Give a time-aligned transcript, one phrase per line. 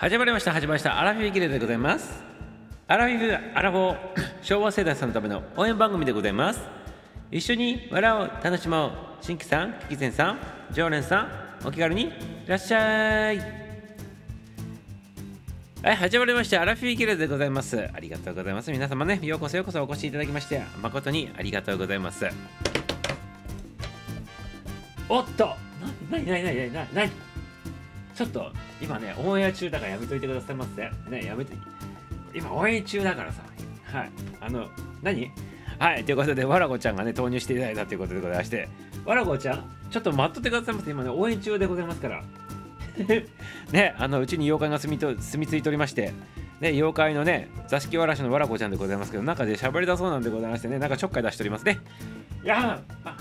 [0.00, 0.98] 始まりました始まりました。
[0.98, 2.22] アラフィフギレでございます。
[2.88, 3.96] アラフィフアラフォー
[4.40, 6.62] 昭和世代さんのための応援番組でございます。
[7.30, 8.92] 一緒に笑おう楽しもう。
[9.20, 10.38] 新規さんキキゼンさん
[10.72, 11.24] 常連さ
[11.62, 12.10] んお気軽にい
[12.46, 13.38] らっしゃい。
[15.82, 16.62] はい始まりました。
[16.62, 17.78] アラフィフギレでございます。
[17.92, 18.72] ありがとうございます。
[18.72, 22.24] 皆様ねようこそようこそお越しいただきまして誠にありがとうございます。
[25.10, 25.54] おっと
[26.10, 27.29] なになになになになになに
[28.20, 28.52] ちょっと
[28.82, 31.54] 今ねオンエア中だからやめといてくださいませねやめて。
[32.34, 33.40] 今応援中だからさ。
[33.84, 34.10] はい。
[34.42, 34.68] あの
[35.00, 35.30] 何？
[35.78, 38.68] はいということでわらこちゃんがね投入していただいたということでございまして。
[39.06, 42.22] わらこちゃんちょっと待っとってくださいませ今ね応援中でございますから。
[43.72, 46.12] ねあのうちに妖怪が住みと住み着いておりまして。
[46.60, 50.78] ね、妖怪のね座敷わらしのわらこちゃんでございますけど中で喋りだそうなんでございましてね。
[50.78, 51.78] なんかちょっかい出しておりますね。
[52.44, 53.16] いやあ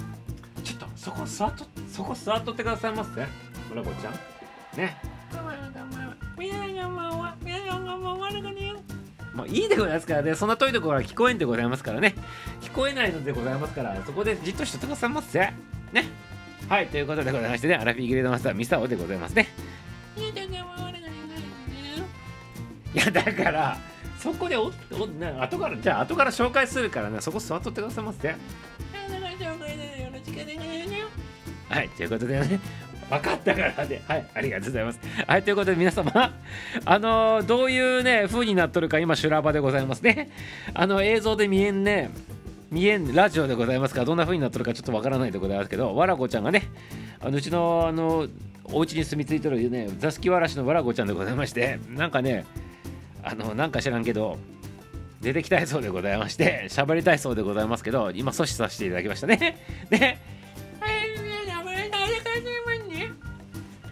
[0.62, 3.21] ちょっとそこ座っとそこ座っとってくださいませ。
[3.21, 3.27] わ
[3.73, 4.38] らこちゃん。
[4.77, 4.97] ね。
[9.34, 10.35] もういいでございますからね。
[10.35, 12.15] そんな遠いところは聞こえんでございますからね。
[12.61, 15.53] 聞こえないのでございますからそこでじっとしてくださいませね。
[16.67, 17.76] はいということでございましてね。
[17.76, 19.48] アラフィーグレードマスターミサオでございますね。
[22.93, 23.77] いやだから
[24.17, 27.21] そこでおおな後からじゃあ後から紹介するからね。
[27.21, 28.35] そこ座っとってくださいませ。
[31.70, 32.59] はいということでね
[33.10, 34.02] 分かったからね。
[34.07, 34.99] はい、ありがとうございます。
[35.27, 36.12] はい、ということで皆様、
[36.85, 40.29] あのー、どういうね、風になっとるか今、修羅場でございますね。
[40.74, 42.12] あの、映像で見えんね、
[42.71, 46.63] 見えん、ラジオでございますから、どんな風になっとるかちょっとわからないでございますけど、わらこちゃんがね、
[47.20, 48.27] あのうちの、あの、
[48.71, 52.46] お家に住み着いてるね、座敷わらしのわらこちゃんでございまして、なんかね、
[53.23, 54.38] あの、なんか知らんけど、
[55.21, 59.57] 出てきたいそうでございまして、喋りたいそうでございますけど、今阻止させていただきましたね。
[59.90, 60.38] ね。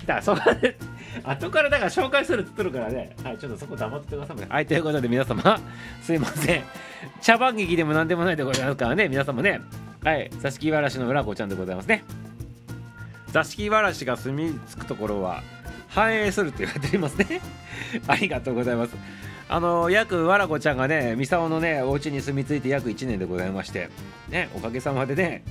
[0.08, 0.78] だそこで
[1.24, 3.16] 後からだから紹介するって言ってるからね。
[3.24, 4.48] はいちょっとそこ黙っててくださいね。
[4.50, 5.60] はいということで皆様
[6.02, 6.64] すいません。
[7.22, 9.62] 茶番劇でも何でもないでございますからね皆様ね。
[10.04, 12.04] はい座敷わらしの浦子ちゃんでございますね。
[13.32, 15.44] 座敷わらしが住み着くところは
[15.90, 17.42] 繁栄するって言われていますね。
[18.08, 18.96] ありがとうございます。
[19.50, 23.90] あの約わらこちゃんがね三沢のねお家に住み着いて約1年でございまして
[24.28, 25.44] ねおかげさまでね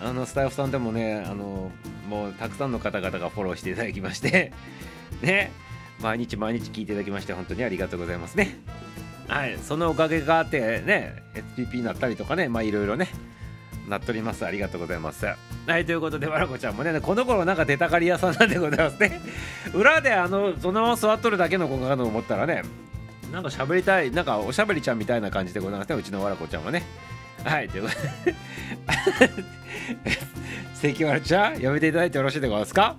[0.00, 1.72] あのスタイフさんでもねあの
[2.08, 4.52] もうたくさんの方々がフォローしていただきまして
[5.22, 5.52] ね
[6.00, 8.56] 毎日毎日聞いていただきまして本当にありがとうございますね。
[9.26, 11.22] はいそのおかげがあってね
[11.56, 13.08] SPP になったりとかねまあいろいろね
[13.88, 14.46] なっております。
[14.46, 15.26] ありがとうございます。
[15.26, 19.20] はいということでわらこちゃんもねこの頃なんか出たがり屋さんなんでございますね。
[19.74, 22.62] 裏であのそのまま座っとるだけの子かと思ったらね
[23.32, 26.82] なんか喋りたいなんかおしゃべりちゃんみたいな感じでございますねうちのわらこちゃんはね。
[27.44, 27.94] はいということ
[28.26, 28.34] で
[30.74, 32.96] 関原ちゃんやめていただいてよろしいでございますか？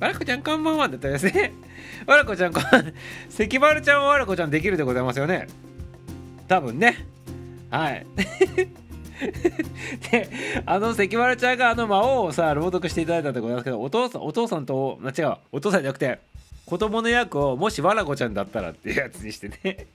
[0.00, 1.52] わらこちゃんこんばんはだったですね。
[2.06, 2.60] わらこちゃんこ
[3.28, 5.46] 関原ちゃんはわらこちゃんできるでございますよね。
[6.48, 7.06] 多分ね。
[7.70, 8.06] はい。
[10.10, 10.30] で
[10.64, 16.20] あの関原ちゃんがあの魔王をさ朗読していただいたでございますけどお父さんお父さんと違うお父さんじゃなくて
[16.64, 19.86] 子供の役をもしわらこちゃんだったらっていうやつにしてね。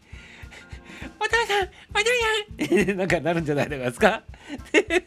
[1.19, 2.97] お父さんお父さん。
[2.97, 4.22] なんかなるんじゃないですか？
[4.73, 5.03] で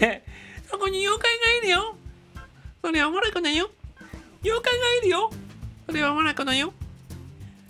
[0.00, 0.24] で
[0.70, 1.96] そこに妖怪がいるよ。
[2.82, 3.70] それはもらこだよ。
[4.42, 5.30] 妖怪がいるよ。
[5.86, 6.72] それはもらこだよ。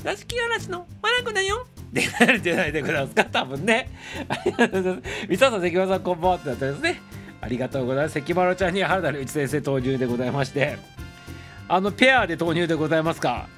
[0.02, 1.66] 座敷嵐のわらこだよ。
[1.90, 3.24] ってなるんじゃないでございますか？
[3.24, 3.88] 多分ね。
[5.28, 7.00] 三沢さん関村さんこんばんはってなったですね。
[7.40, 8.14] ありがとうございます。
[8.14, 10.76] 関丸ちゃんに原田隆一先生投入でございまして。
[11.68, 13.48] あのペアで投入でございますか？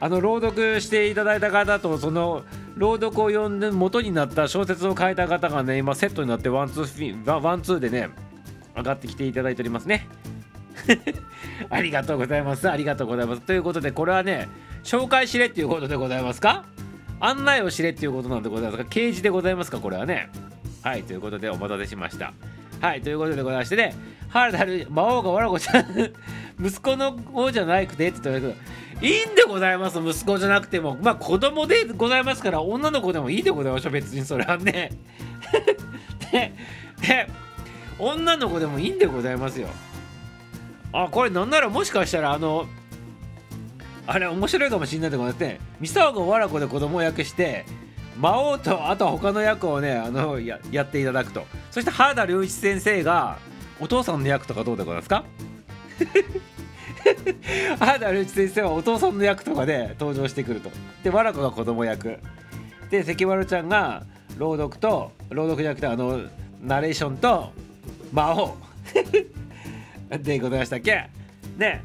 [0.00, 2.44] あの朗読していただいた方とその
[2.76, 8.10] 朗読を読んで元になった小説を書いた方がね今セットになってワンツーワンツーでね
[8.76, 10.06] 上がってきていただいておりますね。
[11.70, 12.70] ありがとうございます。
[12.70, 13.40] ありがとうございます。
[13.40, 14.48] ということでこれはね
[14.84, 16.64] 紹介しれっていうことでございますか？
[17.18, 19.78] 案内をしれっていうことなんでございますか掲示でございますか？
[19.78, 20.28] これはね。
[20.82, 22.34] はいということでお待たせしました。
[22.86, 23.96] はいということでございましてね
[24.28, 26.12] 原田魔王がわらこちゃん
[26.64, 28.54] 息子の方じゃなくてって言ったけど
[29.04, 30.96] いいんでございます息子じゃなくても。
[31.02, 34.90] まあ子供でございますから女の子でもいいでございましょう別にそれはね。
[36.32, 36.52] で
[37.98, 39.68] 女の子でもいいんでございますよ。
[40.92, 42.66] あこれなんならもしかしたらあの
[44.06, 47.66] あれ面白いかもしれないでございますね三沢がわらこで子供役して
[48.18, 51.44] 魔王とあとは他の役をねあのややっていただくと。
[51.70, 53.38] そして原田良一先生が
[53.80, 55.24] お父さんの役とかどうでございますか？
[57.78, 60.70] 原田良一先生はお父さんの役とかで登場してくると。
[61.04, 62.18] でわらこが子供役。
[62.90, 64.04] で関丸ちゃんが
[64.38, 66.20] 朗読と朗読じゃなくてあの
[66.62, 67.52] ナレーションと
[68.12, 68.56] 魔王。
[70.22, 71.10] でございましたっけ？
[71.56, 71.82] ね。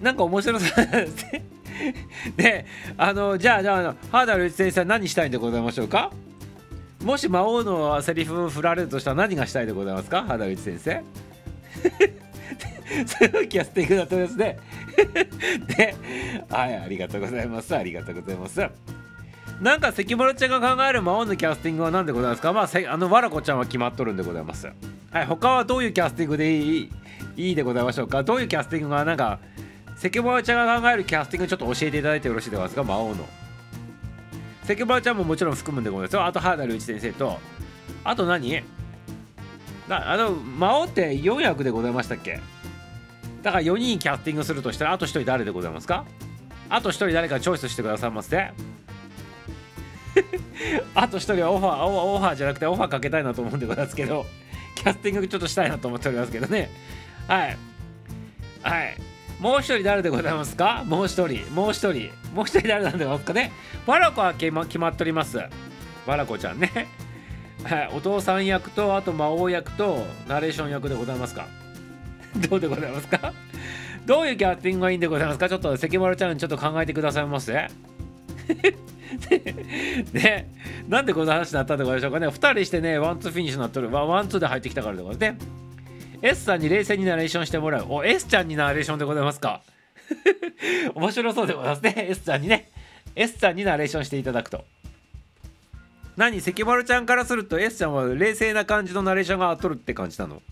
[0.00, 0.86] なんか面白そう
[2.36, 2.64] で
[2.96, 6.10] あのじゃあじゃあの原田龍一先生は何したいんでございましょうか？
[7.02, 10.22] もし魔王のセリフを振られるとしたら何がしたいでございますか？
[10.22, 11.02] 原田龍一先生。
[13.06, 14.58] そういキャスティングだったですね。
[15.76, 15.94] で
[16.50, 17.74] はいありがとうございます。
[17.74, 18.60] ありがとうございます。
[19.60, 22.52] なんか関丸ちゃんが考える魔王のキャスティングは何でございますか？
[22.52, 24.68] まああのわらこちゃんは決まっとるんでございます。
[25.10, 26.90] はい他はどういうキャスティングでいい
[27.36, 28.22] いいでございましょうか？
[28.22, 29.38] どういうキャスティングがなんか
[30.02, 32.82] 関丸ちゃんが考えるキャスティングちょっと教えていただいてよろしいでございますか？
[32.82, 33.28] 魔王の
[34.64, 36.14] 関丸ちゃんももちろん含むんでございます。
[36.14, 37.38] よあと原田龍一先生と
[38.02, 38.64] あと何？
[39.88, 42.40] なあの魔王って4役でございましたっけ？
[43.42, 46.04] だから4人キャスティングするとしたらあと1人誰でございますか？
[46.68, 48.38] あと1人誰かチョイスしてくださいませ。
[50.94, 54.26] あと1人はオファーオファーじゃなくてオファーかけたいなと思うんでございますけど
[54.74, 56.70] キャスティングちょっとしたいなと思っておりますけどね。
[57.28, 57.56] はい。
[58.62, 58.96] はい。
[59.42, 60.84] もう一人誰でございますか？
[60.86, 61.44] もう一人。
[61.52, 62.10] もう一人。
[62.32, 63.50] もう一人誰なんでございますかね
[63.86, 65.38] わらこは決ま決まっております。
[66.06, 66.70] わらこちゃんね。
[67.92, 71.46] お父さん役とあと魔王役とナレーション役でございますか？
[72.48, 73.32] どうでございますか？
[74.06, 75.48] どういうキャスティングがいいんでございますか？
[75.48, 77.52] ちょっと関丸ちゃんちょっと考えてくださいませ。
[80.12, 80.50] ね。
[80.88, 82.28] なんでこの話になったんでございましょうかね。
[82.28, 83.90] 2人してねワンツーフィニッシュになっとる。
[83.90, 85.46] ワンツーで入ってきたからでございますね。
[86.22, 87.86] S さんに冷静にナレーションしてもらう。
[87.88, 89.60] お S ちゃんにナレーションでございますか。
[90.94, 92.06] 面白そうでございますね。
[92.10, 92.70] S ちゃんにね。
[93.16, 94.64] S ちゃんにナレーションしていただくと。
[96.16, 100.42] 何関丸ちゃんからすると S ちゃんは冷静な感じのナレーションがとるって感じなの？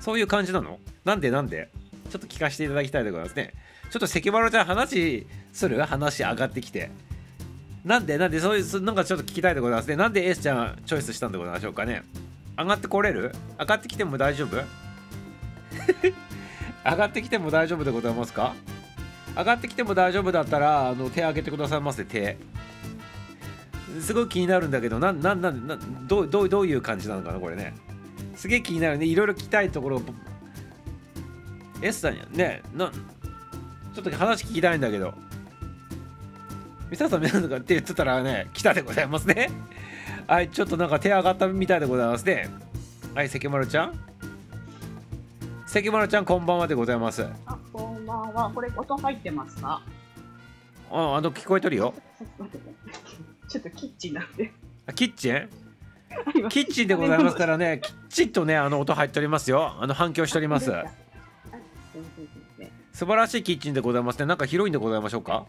[0.00, 0.78] そういう感じなの？
[1.06, 1.70] なんでなんで？
[2.10, 3.54] ちょっと聞かせていただきたいでございますね。
[3.90, 5.80] ちょっと関丸ちゃん話する？
[5.80, 6.90] 話上がってきて。
[7.86, 8.38] なんでなんで？
[8.38, 9.96] そういうなんかちょっと聞きたいでございますね。
[9.96, 12.02] なんで S ちゃんチョイスしたんでございましょうかね。
[12.62, 13.32] 上がってこれる？
[13.58, 14.56] 上がってきても大丈夫？
[16.84, 18.54] 上がってきても大丈夫でございますか？
[19.36, 22.38] 上がってきても大丈夫だったらあの手挙げてくださいませ手。
[24.00, 27.74] すごい気になるんだけどなんなんなんどうどうどういう感じなのかなこれね。
[28.36, 29.06] すげえ気になるね。
[29.06, 30.02] いろいろ聞きたいところ
[31.80, 32.90] S さんにねな
[33.94, 35.14] ちょっと話聞きたいんだけど。
[36.90, 39.50] ミサさん皆さんがって言ってたらね来たでございますね
[40.26, 42.48] はいちょっとなんか手上がったみたいでございますね。
[43.14, 43.98] はい関丸ちゃん？
[45.66, 47.26] 関丸ちゃんこんばんはでございます。
[47.46, 48.50] あ、こんばんは。
[48.54, 49.82] これ音入ってますか？
[50.90, 51.94] ああの聞こえとるよ。
[53.48, 54.52] ちょっとキッチンなんで。
[54.86, 55.48] あキッチン？
[56.34, 59.74] 今キッチンでございますからねきっちりとねあの音入っておりますよ。
[59.78, 60.72] あの反響しております。
[62.92, 64.26] 素晴らしいキッチンでございますね。
[64.26, 65.46] なんか広いんでございましょうか？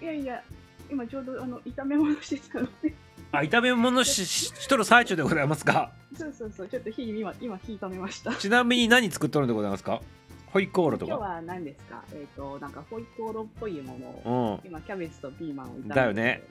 [0.00, 0.42] いやいや、
[0.90, 2.92] 今ちょうどあの炒め物してたので、
[3.32, 5.90] あ炒め物しししとる最中でございますか。
[6.16, 8.34] そうそうそう、ちょっと火今今火止めました。
[8.34, 10.00] ちなみに何作っとるんでございますか？
[10.46, 11.14] ホイコーローとか？
[11.14, 12.02] 今日は何ですか？
[12.12, 14.68] えっ、となんかホイコーローっぽいものをうん。
[14.68, 16.42] 今キャベツとピーマンを炒めてだよね。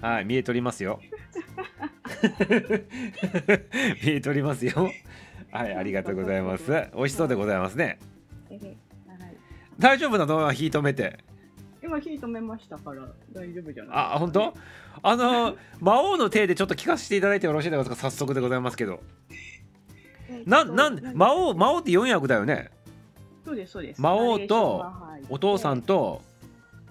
[0.00, 1.00] はい見えとりますよ。
[4.04, 4.90] 見えとりますよ。
[5.52, 6.70] はいありがとうございます。
[6.96, 7.98] 美味しそうでございますね。
[9.78, 10.50] 大丈夫なの？
[10.52, 11.18] 火止めて
[11.88, 13.02] 今火止めましたから
[13.32, 14.54] 大丈夫じゃないあ本当？
[15.02, 17.96] あの魔王の手でちょっと聞かせていただいてよろしいですか？
[17.96, 19.00] 早速でございますけど。
[20.30, 22.70] えっとななんで魔王魔王って4役だよね？
[23.44, 24.00] そうですそうです。
[24.02, 24.84] 魔王と
[25.30, 26.20] お父さんと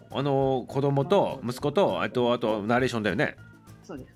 [0.10, 3.36] あの子供と息子とあとあとナレーションだよね？
[3.84, 4.14] そうです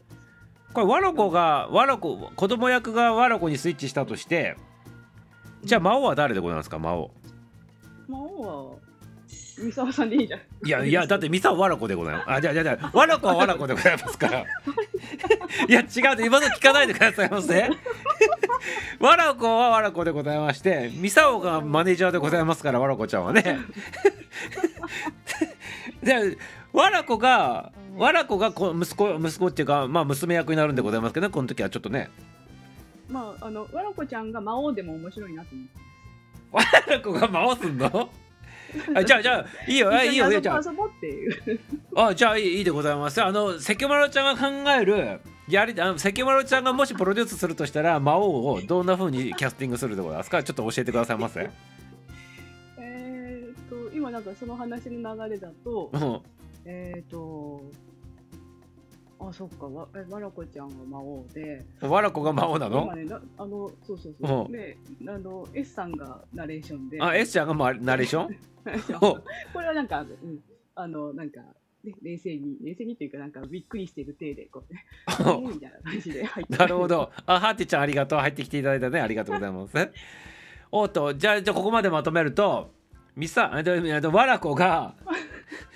[0.74, 4.56] これワロコがワロコ子供役がワロコにスイッチしたとして
[5.64, 6.80] じゃあ魔王は誰でございますか？
[6.80, 7.12] 魔王。
[8.08, 8.76] 魔王は
[9.58, 10.10] 三沢さん。
[10.10, 12.32] でいいじゃんいやいやだってミサはワラコでございます。
[12.32, 14.40] あじゃあじゃあじゃあワラコはワラコでございますから。
[15.68, 17.70] いや違うで今の聞かないでくださいませ。
[19.00, 23.60] ワラコはワラコでございましてミサオがマネージャーでございますからワラコちゃんはね。
[26.04, 26.38] で
[26.74, 32.10] ワラコがワラコがこ息子息子っていうかまあ娘役になるんでございますけどねこの時はちょっとね。
[33.10, 35.72] まああのわらこちゃんが魔王でも面白いなと思って
[36.52, 36.64] ワ
[36.96, 38.10] ラコが回すんの？
[38.96, 39.90] あじゃあじゃあいいよ。
[39.92, 40.28] あいいよ。
[40.28, 40.62] いいよじゃあ。
[40.66, 41.60] 遊ぼうっていう。
[41.96, 43.22] あじゃあいいいいでございます。
[43.22, 50.42] あの関丸ちゃんが考えるやりあの関丸ちゃんがもしプロデュースするとしたら魔王をどんな風にキャスティングするでございますか？
[50.44, 51.50] ちょっと教えてくださいませ。
[52.80, 56.20] えーっと今なんかその話の流れだとうん。
[56.66, 57.62] えーっと
[59.24, 61.64] あそっかわえわらこちゃんは魔王で。
[61.82, 62.84] わらこが魔王なの？
[62.84, 64.46] 今ねなあのそうそうそう。
[64.46, 64.52] うん。
[64.52, 67.02] であの S さんがナレーションで。
[67.02, 68.36] あ S ちゃんがまナレーション？
[69.00, 69.22] こ
[69.62, 70.40] れはなんか、うん、
[70.76, 71.40] あのなんか
[71.84, 74.86] ね冷静に冷静にっていうかなんかびっくりしてる体でこう ね
[75.54, 77.12] みたいな感じで入ってなるほど。
[77.26, 78.20] あ、ハーティちゃんありがとう。
[78.20, 79.00] 入ってきていただいたね。
[79.02, 79.74] ありがとうございます。
[80.74, 82.72] おっと、じゃあ、じゃあここまでまとめると、
[83.16, 84.96] ミサあとあとわらこが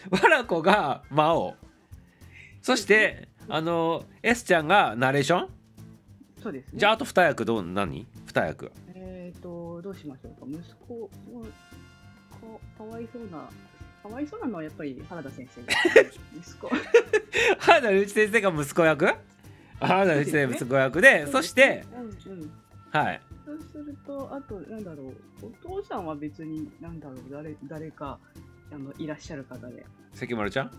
[0.10, 1.56] わらこが魔王。
[2.62, 5.50] そしてあの S ちゃんがナレーション？
[6.42, 6.72] そうですね。
[6.75, 10.46] じゃああと2役どう何 ?2 役えっ、と、どうしましょうか。
[10.48, 13.50] 息子はか、かわいそうな、
[14.04, 15.68] かわいそうなのはやっぱり原田先生が
[16.38, 16.70] 息子。
[17.60, 19.06] 原田龍一先生が息子役？
[19.80, 21.84] 原田龍一先生息子役でそして、
[22.28, 22.52] うんうん。
[22.92, 25.50] はいそうすると、あと、なんだろう、お
[25.82, 28.18] 父さんは別に、なんだろう、誰誰か
[28.74, 29.86] あのいらっしゃる方で。
[30.14, 30.68] 関丸ちゃん？
[30.68, 30.72] っ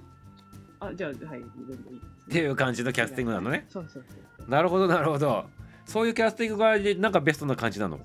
[0.81, 3.67] あ、じゃあ、はい、全部いいです、ていう感じのキャスティングなのね。
[3.69, 5.47] そうそうそうなるほどなるほど。
[5.85, 8.01] そういうキャスティングがなんかベストな感じなの？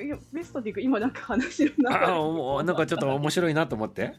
[0.00, 2.12] いや、ベストっていうか、今なんか話の中で。
[2.12, 4.14] あおなんかちょっと面白いなと思って。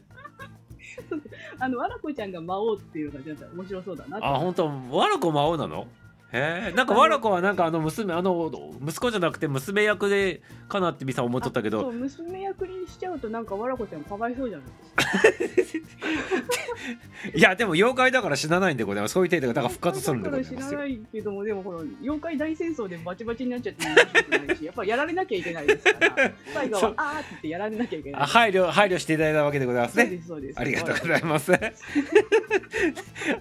[1.58, 4.26] あの、わらこちゃんが魔王っていうのが、ちょっと面白そうだなと。
[4.26, 4.66] あ本当？
[4.90, 5.86] わらこ魔王なの？
[6.32, 8.50] へえなんかわらこはなんかあの娘あの
[8.84, 11.82] 息子じゃなくて娘役でかなってみさん思っとったけど。
[11.82, 14.66] そう娘役にしちゃうとなんかわらこちゃんかわいそうじゃない
[15.56, 15.86] ですか
[17.34, 19.14] いやでも妖怪だから死なないんでございます。
[19.14, 20.80] そういう程度がだから復活するんでございますよ。
[20.80, 28.20] ないけどもでもこの妖怪大戦争でバチバチになっちゃって面白くないしやっぱりやられなきゃいけないですから最後はあーって言ってやられなきゃいけない。
[28.22, 30.60] あ配慮配慮していただいたわけでございますそうねですそうです。
[30.60, 31.52] ありがとうございます。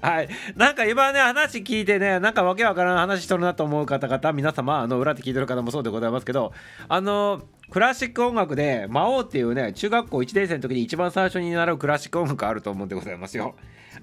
[0.02, 6.54] はい、なんか今ね話聞いてねなんかわけわからん話しとるなと思う方々皆様あの裏で聞いてる方もそうでございますけど
[6.88, 13.56] あのクラシック音楽で「魔王」っていうね中学校1年生の時に一番最初に習うクラシック音楽あると思うんでございますよ。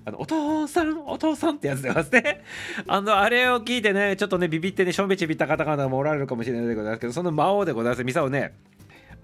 [0.05, 2.43] あのお父さんお父さんってやつでますね。
[2.89, 8.05] あのあれを聞いてねちょっとねビビってねしょんべちびった方々もおられるかもしれないでございますけどその魔王でございます。
[8.05, 8.53] ミサをね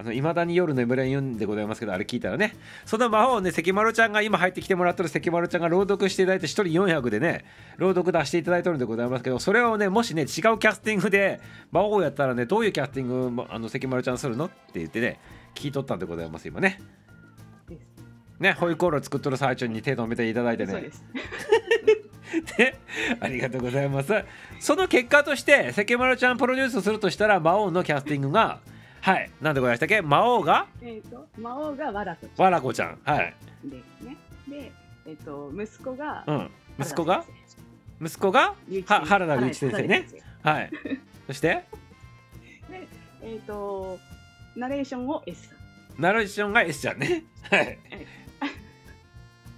[0.01, 2.55] あの未だに夜眠れん言うんでございますけどあれ聞いたらね
[2.87, 7.45] その魔法をね関丸ちゃんが今入ってきてもらってる関丸ちゃんが朗読していただいて1人400でね
[7.79, 11.41] 朗読出していただいてるんでございますけどそれをねもしね違うキャスティングで
[11.73, 14.47] 魔法をやったらねどういうキャスティングあの関丸ちゃんするの？
[14.47, 15.19] って言ってね
[15.57, 16.79] 聞いとったんでございます今ね。
[18.41, 20.73] ねホイコーロー作っとる最中に手止めていただいてね。
[20.73, 21.05] そうです。
[22.59, 22.79] ね
[23.21, 24.13] ありがとうございます。
[24.61, 28.61] その結果として関丸ちゃんプロデュースするとしたら魔王のキャスティングが
[29.01, 30.03] はいなんでございましたっけ？
[30.03, 30.67] 魔王が？
[30.83, 32.99] えっ、と魔王がわらこちわらこちゃん。
[33.05, 33.35] はい。
[33.65, 34.17] ゃんですね。
[34.49, 34.73] で
[35.07, 36.51] えっ、と息子がうん。
[36.79, 37.25] 息子が？
[38.01, 38.55] 息子が？
[38.69, 40.07] 生は原田龍一先生ね。
[40.43, 40.71] はい。
[41.27, 41.65] そして？
[42.69, 42.87] 生 で
[43.23, 43.99] えっ、と
[44.55, 45.51] ナレーションを S
[45.99, 47.25] ナレーションが S ちゃんね。
[47.51, 47.79] はい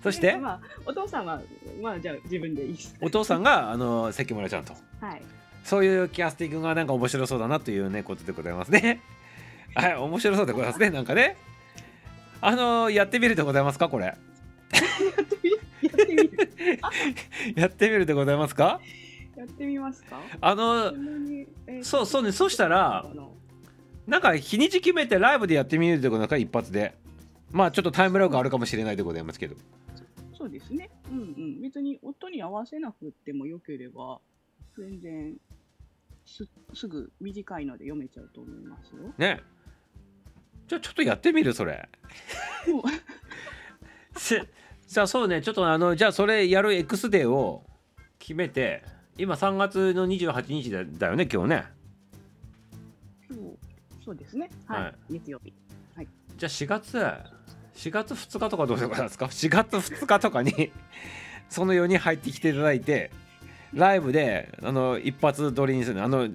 [0.03, 0.33] そして？
[0.33, 1.41] でまあお父さんは
[1.83, 4.75] まあじゃあ自分でいいですお父さんがあの関村ちゃんと。
[5.01, 5.23] はい。
[5.65, 9.01] そういうキャスティングがなんか面白そうだなというねことでございますね。
[9.75, 11.37] はい面白そうでございますね なんかね。
[12.41, 14.07] あのやってみるでございますかこれ？
[14.07, 14.15] や
[15.93, 16.31] ってみる。
[17.55, 18.07] やってみる。
[18.07, 18.81] でございますか？
[19.37, 20.19] やってみますか？
[20.41, 20.93] あの
[21.83, 23.07] そうそうねそしたら
[24.07, 26.95] なんか日にち決めてライブでやってみるでございますか一発で
[27.53, 29.57] まあちょっとタイムラグあるかもしれないでございますけど。
[30.37, 30.91] そうですね。
[31.11, 31.61] うんうん。
[31.61, 34.21] 別に音に合わせなくてもよければ
[34.79, 35.37] 全然
[36.25, 39.13] すすぐ短いので読めちゃうと思いますよ。
[39.19, 39.41] ね。
[40.69, 41.89] じゃあちょっとやってみるそれ。
[44.87, 45.43] じゃあそうね。
[45.43, 47.65] ちょっとあのじゃあそれやる X デーを
[48.19, 48.85] 決めて
[49.19, 51.65] 今3月の28日だだよね今日ね。
[53.29, 54.49] 今日そうですね。
[54.67, 54.95] はい、はい。
[55.11, 55.53] 月曜日。
[56.37, 56.99] じゃあ4月
[57.75, 60.71] 4月2日とかどうですか？4月2日とかに
[61.49, 63.11] その4人入ってきていただいて
[63.73, 66.29] ライブであの一発撮りにするあの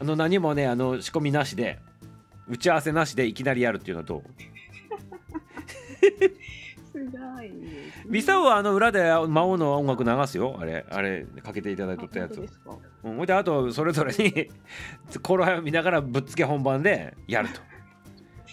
[0.00, 1.78] あの何もねあの仕込みなしで
[2.48, 4.22] 打ち合わせなしでいきなりやるっていうのはどう？
[6.92, 7.52] すごい。
[8.06, 10.56] ミサオはあの裏で魔王の音楽流すよ。
[10.60, 12.46] あれあれかけていただいとったやつ。
[13.04, 14.48] うん、ほいであとそれぞれに
[15.22, 17.60] 頃合いを見ながらぶっつけ本番でやると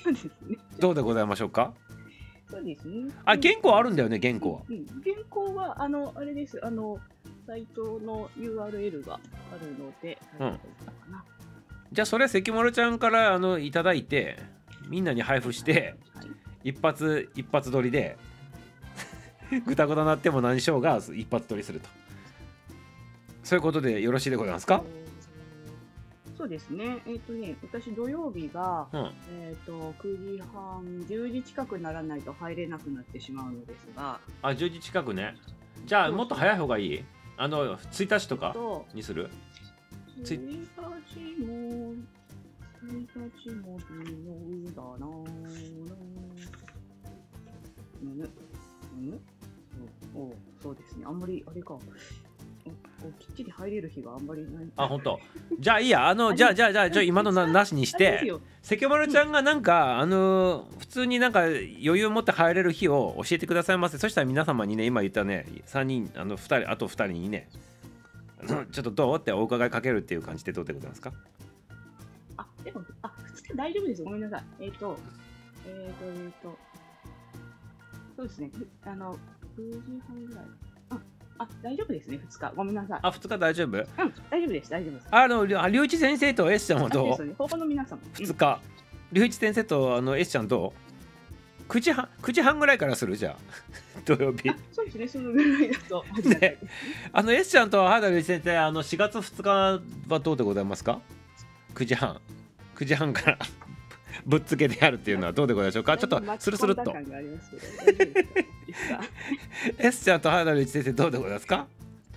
[0.04, 0.32] そうですね。
[0.80, 1.74] どうでございましょうか？
[2.50, 3.10] そうですね。
[3.26, 4.62] あ原稿あるんだよね原稿は。
[4.70, 6.60] うん、原稿はあのあれです。
[6.64, 7.00] あの
[7.48, 9.20] サイトの URL があ
[9.64, 10.60] るので、うん。
[11.92, 14.38] じゃあそれ関丸ちゃんからあのいただいて
[14.90, 16.70] みんなに配布してはい。
[16.70, 18.18] 一発一発撮りで
[19.66, 21.90] ぐたぐたなっても何しようが一発撮りすると。
[23.44, 24.84] そういうことでよろしいでございますか？
[26.38, 27.02] そうですね。
[27.06, 29.12] えっ、とね私土曜日がうん。
[29.32, 34.20] えっ、と9時半10時近くにならないと入れなくなってしまうのですが。
[34.42, 35.36] あ10時近くね。
[35.86, 37.04] じゃあもっと早い方がいい？
[37.38, 39.30] あの1日とかとにする？
[40.24, 41.94] つい1日も
[42.84, 45.08] 1日も微妙だな
[48.02, 48.30] むむ
[49.00, 49.20] む
[50.16, 51.06] おそうですね。
[51.08, 51.78] あんまりあれか
[53.20, 54.66] きっちり入れる日があんまりない。
[54.76, 55.20] あ本当
[55.60, 56.08] じゃあいいや。
[56.08, 58.22] あのじゃあじゃあじゃあじゃあ今のななしにして。
[58.26, 58.42] よ。
[58.62, 67.50] 関丸ちゃんがなんかあの普通になんか余裕を持って入れる日を教えてくださいませそしたら皆様にね今言ったね3人あの2人あと2人にね
[68.42, 71.12] あのちょっとどうってお伺いかけるっていう感じでどうでございますか？
[72.38, 74.04] あ、でも、あ、2日大丈夫です。
[74.04, 74.44] ごめんなさい。
[74.60, 74.98] えっ、と、
[75.68, 76.58] えっ、と、えっ、と、
[78.18, 78.52] そうですね。
[78.54, 79.18] ふあの、
[79.58, 80.46] 9時半ぐらい。
[81.38, 82.20] あ、あ、大丈夫ですね。
[82.30, 82.54] 2日。
[82.56, 83.00] ごめんなさい。
[83.02, 83.68] あ2日大丈夫？
[83.68, 83.86] うん、
[84.30, 84.70] 大丈夫です。
[84.72, 85.08] 大丈夫です。
[85.12, 87.08] あの龍一先生と S ちゃんはどう？
[87.08, 87.34] あですね。
[87.38, 88.00] 他の皆様。
[88.16, 88.60] 2日
[89.12, 90.74] 龍一先生とあの S ちゃんど
[91.70, 93.16] う？9時半9時半ぐらいからする？
[93.16, 93.38] じゃあ
[94.06, 95.08] 土曜日あ、そうですね。
[95.08, 96.66] そのぐらいだとありがたいです。
[97.14, 99.82] あの S ちゃんと原田龍一先生あの4月2日
[100.14, 101.00] はどうでございますか
[101.76, 102.20] ？9時半
[102.76, 103.40] 9時半から
[104.26, 105.98] ぶっつけでやるっていうのはどうでございましょうか？
[105.98, 106.94] ちょっとスルスルっと。
[109.78, 111.68] S ちゃんと原田龍一先生どうでございますか？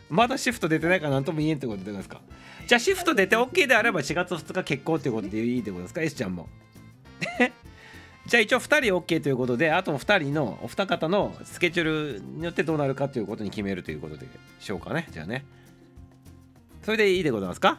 [0.08, 2.20] まだシフト出てないから何とも言えんってことでございますか？
[2.66, 6.48] じゃあシフト出て OK であれば4月2日結婚っていうことでいいってことですか？S ちゃんも。
[8.26, 14.26] じゃあ一応2人 OK ということであと2人のお二方のスケジュールによってどうなるかということに決めるということで
[14.58, 15.06] しょうかね。
[15.12, 15.44] じゃあね。
[16.82, 17.78] それでいいでございますか？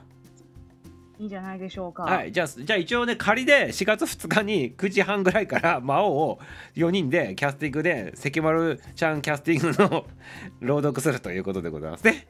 [1.20, 2.04] いいんじゃないでしょうか。
[2.04, 6.40] はい、じゃあじゃあ一応ね仮で4月2日に9時半ぐらいから魔王を
[6.76, 10.06] 4人でキャスティングで関丸ちゃんキャスティングの
[10.62, 12.28] 朗読するということでございますね。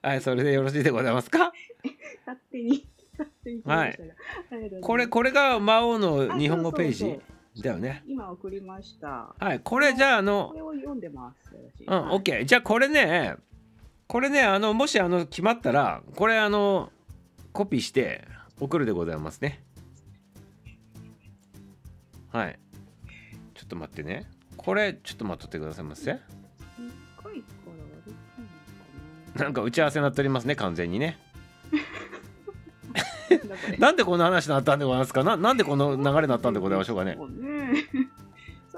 [0.00, 1.52] はい、それでよろしいでございますか？
[2.24, 4.14] 勝手に、勝手に来ましたが。
[4.52, 7.22] ありがとうございこれ、これが魔王のあ日本語ペーそうそう
[7.54, 8.04] ジだよね。
[8.06, 9.34] 今送りました。
[9.38, 11.54] はい、これじゃああこの、れを読んでます。
[11.76, 12.44] 私うん、はい OK。
[12.44, 13.34] じゃあこれね、
[14.06, 16.90] これね、あの、もしあの決まったら、これあの、
[17.52, 18.26] コピーして
[18.60, 19.62] 送るでございますね。
[22.32, 22.58] はい。
[23.54, 24.26] ちょっと待ってね。
[24.56, 26.18] これ、ちょっと待っとってくださいませ。
[29.36, 31.18] なんか打ち合わせになっておりますね、完全にね。
[33.78, 35.22] なん でこんな話になったんでございますか？
[35.22, 37.16] ななんでこの流れになったんでございましょうかね。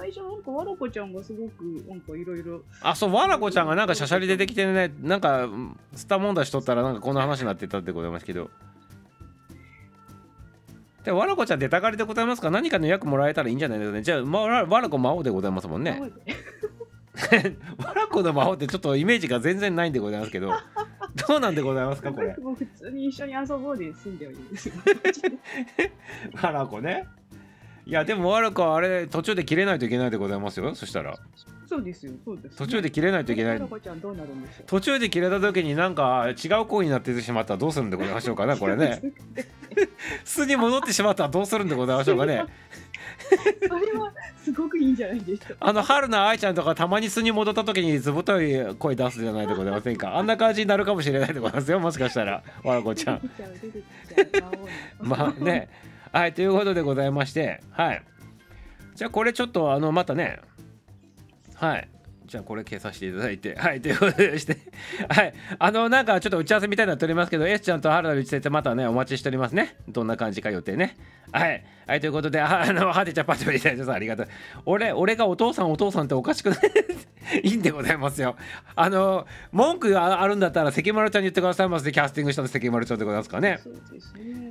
[0.01, 5.47] 最初なんかわらこちゃんがすごくなんかいろいろあ、そう、わらこちゃんがなんかしゃしゃり出てきてね、なんか、
[5.95, 8.49] スタ問題しとったらなんかこんな話になってたってございますけど。
[11.05, 12.47] で、わらこちゃん出たがりでございますか？
[12.49, 14.03] ら何かの役もらえたらいいんじゃないですかね。
[14.03, 16.01] じゃあ、ま、わらわらこ魔王でございますもんね。
[17.85, 20.51] わらこの魔王ってちょっとイメージが全然ないんでございますけど、
[21.29, 22.33] どうなんでございますか、これ？
[22.41, 24.75] 普通に一緒に遊ぼうで済んではいるんですよ。
[26.43, 27.07] わらこね。
[27.91, 30.73] いや、でもわらこはあれ、途中で切れないといけないでございますよ。
[30.77, 31.19] そしたら。
[31.69, 33.67] そうですよ、そうです、途中で切れないといけないわら。
[33.67, 34.65] こちゃんどうなるんでしょう。
[34.67, 39.03] 途中で切れた時になんか違う行為になってしまったらどうするんでございましょうかねこれね
[40.25, 42.45] 巣に戻ってしまったらどうするんでございましょうかね
[43.69, 45.55] それはすごくいいんじゃないですか。
[45.61, 53.31] あの春菜愛ちゃんとかたまに巣に戻った時にずぶとい声出すじゃないでございませんかあんな感じになるかもしれないでございますよもしかしたらわらこちゃん
[55.01, 55.69] まあね
[56.13, 58.03] はいということでございましてはい。
[58.95, 60.41] じゃあこれちょっとあのまたね
[61.55, 61.89] はい。
[62.27, 64.57] じゃあこれ消させていただいてはいということでして
[65.09, 65.35] はい。
[65.59, 69.77] あのなんかちょっと打ち合わせみたいになっておりますけど S ちゃんと原田道先生またねお待ちしておりますね。
[69.89, 70.97] どんな感じか予定ね。
[71.33, 71.65] はい。
[71.91, 74.29] はいということであ あのはてちゃんパチパチいただいてさんありがとう
[74.65, 76.61] 俺俺がお父さんお父さんっておかしくない
[77.43, 78.37] いいんでございますよ
[78.77, 84.51] あの文句があるんだったら関丸ちゃんに言ってくださいませキャスティングしたの関丸ちゃんでございますからねそうですね。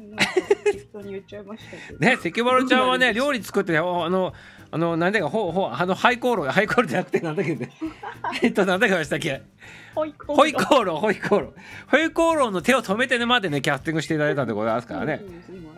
[1.00, 2.00] 当に言っちゃいましたけど。
[2.00, 4.34] ね、関丸ちゃんはね、料理作って、おあの、
[4.72, 7.70] あの、なんだか、ほう、ほう、あの、ハイコーロー、ハイコーローじゃなくて、なんだっけね。
[8.42, 9.42] えっと、なんだかでしたっけ？
[9.96, 11.52] ホイコーロー、ホイコーロー。
[11.90, 15.22] ホイコーローの手を止めてね、までね、キャスティングしていただいたんでございますからね。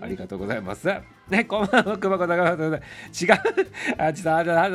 [0.01, 0.87] ありがとうございます。
[1.29, 2.79] ね、こんばんは、くまこだから、違う。
[3.97, 4.65] あ、ちょっと、あ、あ、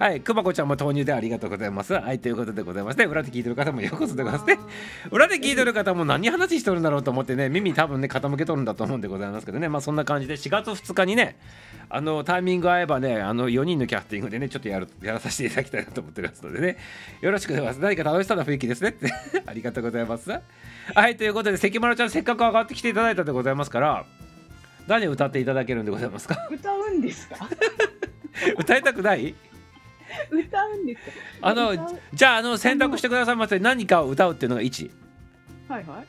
[0.00, 1.94] あ、はい、くまこちゃんも投入でありがとうございます。
[1.94, 4.58] はい、ということでございまして、裏で聞いてる方もようこそでございますね。
[5.10, 11.36] 裏で聞いてる方も何話してるんだろうと思ってね、耳多分ね、傾けとるんだと思うんでございますけどね、まあそんな感じで、4月2日にね、
[11.94, 16.78] あの、タイミング合えばね、あの、4人のキャスティングでね、ちょっとやる、やらさせていただきたいなと思ってますのでね、
[17.20, 17.80] よろしくお願いします。
[17.80, 19.12] 何か楽しそうな雰囲気ですねって、
[19.46, 20.30] ありがとうございます。
[20.30, 24.06] はい、ということで、関丸ちゃん、せっかく上がってきていただいたでございますから、
[24.86, 26.48] 何を歌っていただけるんでございますか？
[26.50, 27.46] 歌うんですか？
[28.58, 29.34] 歌いたくない？
[30.30, 31.10] 歌うんですか？
[31.42, 34.90] あのじゃああの選択してくださいませ何かを歌うっていうのが1
[35.68, 36.06] はいはい。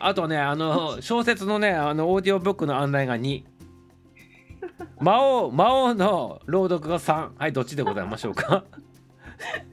[0.00, 3.42] あとねあの小説のねあのオーディオブックの案内が2
[5.00, 8.64] 魔王魔王の朗読が3はいどっちでございましょうか？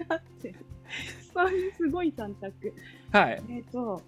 [0.07, 0.55] だって。
[1.33, 2.73] そういうすごい三択。
[3.11, 4.01] はいえっ、と。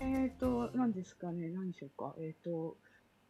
[0.00, 2.14] えっ、と、何ですかね、何でしょうか。
[2.18, 2.76] えっ、と。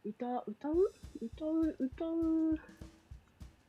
[0.04, 0.92] 歌、歌う？
[1.20, 2.58] 歌う、歌う？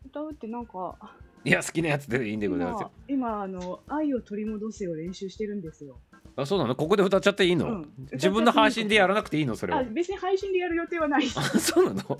[0.05, 0.95] 歌うってなんか。
[1.43, 5.99] いや好きなやつでいいんでございますよ今、今、あの、愛を取り戻せを練習してるんですよ。
[6.37, 6.75] あそうなの？
[6.75, 7.93] ここで歌っちゃっていいの、うん。
[8.11, 9.55] 自分の配信でやらなくていいの？
[9.55, 9.79] それは。
[9.79, 11.25] あ別に配信でやる予定はない。
[11.35, 12.19] あそうなの？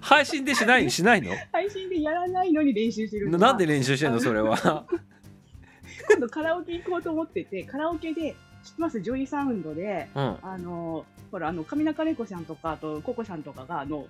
[0.00, 0.90] 配信でしない？
[0.90, 1.32] しないの？
[1.52, 3.30] 配信でやらないのに練習してる。
[3.30, 4.20] なんで練習してんの？
[4.20, 4.84] それは。
[6.10, 10.36] 今度カラオケ行こうと思っててカラオケで知ってますジョイサウンドでうん。
[10.42, 14.06] あのほらあの上中玲子さんとかあとココさんとかがあの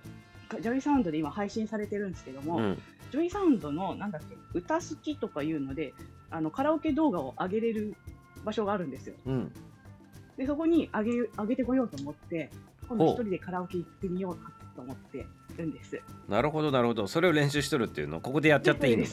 [0.61, 2.83] ジョイサウンドで今配信されてるんですけども、うん。
[3.13, 5.93] ジョイサウンドのなんだっけ歌好きとかいうので
[6.31, 7.97] あのカラオケ動画を上げれる
[8.47, 9.15] 場所があるんですよ。
[9.27, 9.53] うん。
[10.39, 12.51] でそこに上げ上げてこようと思って
[12.89, 16.01] 今度一人でカラオケ行ってみようかと思ってるんです。
[16.29, 17.07] なるほどなるほど。
[17.07, 18.21] それを練習しとるっていうの？
[18.21, 19.05] ここでやっちゃっていいの？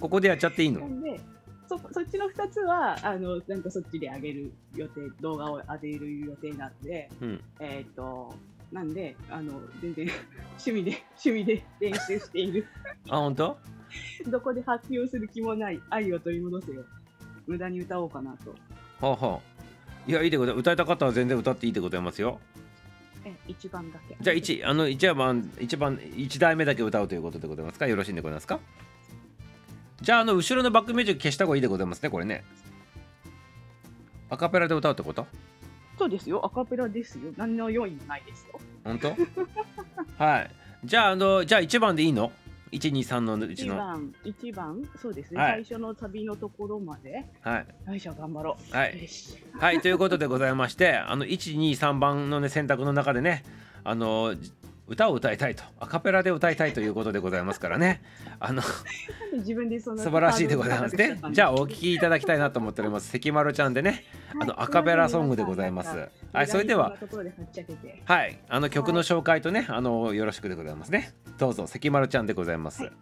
[0.00, 0.80] ここでやっちゃっていいの？
[1.02, 1.20] で
[1.68, 7.40] そそっちの2つはあのなんかそっちで上げる予定動画を上げる予定なんでうん。
[7.60, 8.34] えっ、と
[8.72, 10.08] なんであの全然
[10.58, 12.66] 趣味で趣味で練習している。
[13.08, 13.56] あ本当？
[14.28, 16.84] どこで発表する気もない愛を取り戻せよ
[17.50, 18.50] 無駄に歌おうかなと。
[19.04, 19.40] はあはあ。
[20.06, 22.38] いやいいでございます歌いたかったら全然歌っていいでございますよ。
[23.24, 24.16] え一番だけ。
[24.20, 27.88] じゃあ一あの一番一番一題目だけ歌うということでございますか？
[27.88, 28.60] よろしいんでございますか？
[30.00, 32.44] じゃああの後ろのバックミュージック消した方がいいでございますねこれね。
[34.30, 35.26] アカペラで歌うってこと？
[35.98, 36.46] そうですよ。
[36.46, 37.32] アカペラですよ。
[37.36, 38.60] 何の用意もないですよ。
[38.84, 39.16] 本当？
[40.22, 40.50] はい。
[40.84, 42.30] じゃああのじゃあ1番でいいの？
[42.72, 44.88] 123のうち1の番一番？
[45.00, 45.64] そうですね、はい。
[45.64, 47.26] 最初の旅のところまで。
[47.42, 47.66] はい。
[47.90, 49.08] よいしょ頑張ろう、はい。
[49.58, 53.44] はいということでございましてあの123番のね選択の中でね
[53.82, 54.34] あの
[54.90, 58.02] 歌を歌いたいとアカペラで歌いたいということでございますからね。
[58.40, 58.60] あの
[59.34, 60.96] 自分でそ素晴らしいでございます。
[60.96, 63.08] ねじゃあお聴きいただきたいなと思っております。
[63.08, 64.04] 関丸ちゃんでね
[64.40, 66.08] あのアカペラソングでございます。
[66.32, 66.48] はい。
[66.48, 66.96] それでは。
[68.04, 68.38] はい。
[68.48, 71.14] あの曲の紹介とねあのよろしくでございますね。
[71.38, 72.92] どうぞ関丸ちゃんでございます、はい。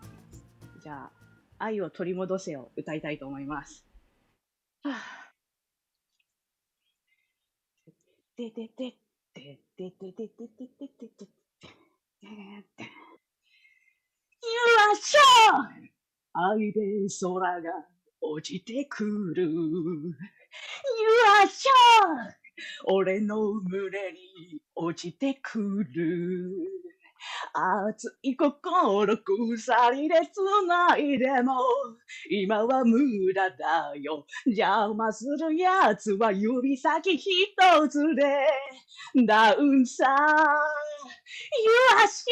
[0.82, 1.10] じゃあ
[1.58, 3.86] 愛を取り戻せを歌いたいと思います。
[4.82, 4.94] はあ。
[8.36, 8.94] ででで
[9.34, 10.48] でででででで
[10.78, 11.26] ででで
[12.20, 12.32] でよ
[14.92, 15.70] っしゃ
[16.32, 16.80] 愛で
[17.20, 17.70] 空が
[18.20, 19.04] 落ちてく
[19.36, 19.44] る。
[19.44, 19.50] よ
[21.46, 21.70] っしゃ
[22.86, 26.50] 俺の胸に落ちてくる。
[27.52, 29.16] 熱い心
[29.56, 31.58] 鎖で繋いでも。
[32.30, 32.98] 今は無
[33.32, 34.26] 駄だよ。
[34.46, 38.46] 邪魔するやつは指先一つで。
[39.26, 40.12] ダウンさよ
[42.04, 42.24] っし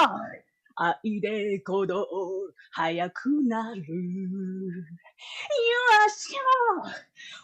[0.00, 0.40] ゃ
[0.76, 2.06] 愛で鼓動。
[2.72, 3.80] 速くなる。
[3.80, 3.84] よ
[6.06, 6.40] っしゃ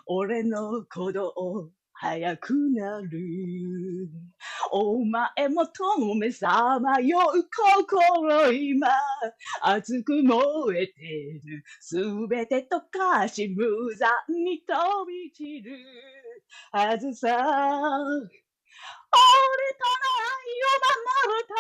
[0.07, 1.71] 俺の鼓動。
[1.99, 3.09] 速くなる。
[4.71, 8.89] お前もとめさまよう心今
[9.63, 10.93] 熱く燃えて
[11.45, 11.65] る。
[11.81, 11.97] す
[12.29, 13.65] べて溶かし無
[13.97, 14.11] 残
[14.45, 15.79] に飛び散る。
[16.71, 17.41] はずさ俺
[19.75, 21.55] との愛を守るた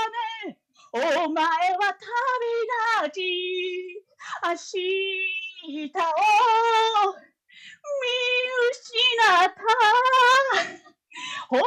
[0.46, 3.20] めお前は旅立ち
[4.44, 4.53] 明
[5.85, 7.27] 日を
[8.72, 8.96] 失
[9.44, 9.55] った。
[11.51, 11.64] 微笑み忘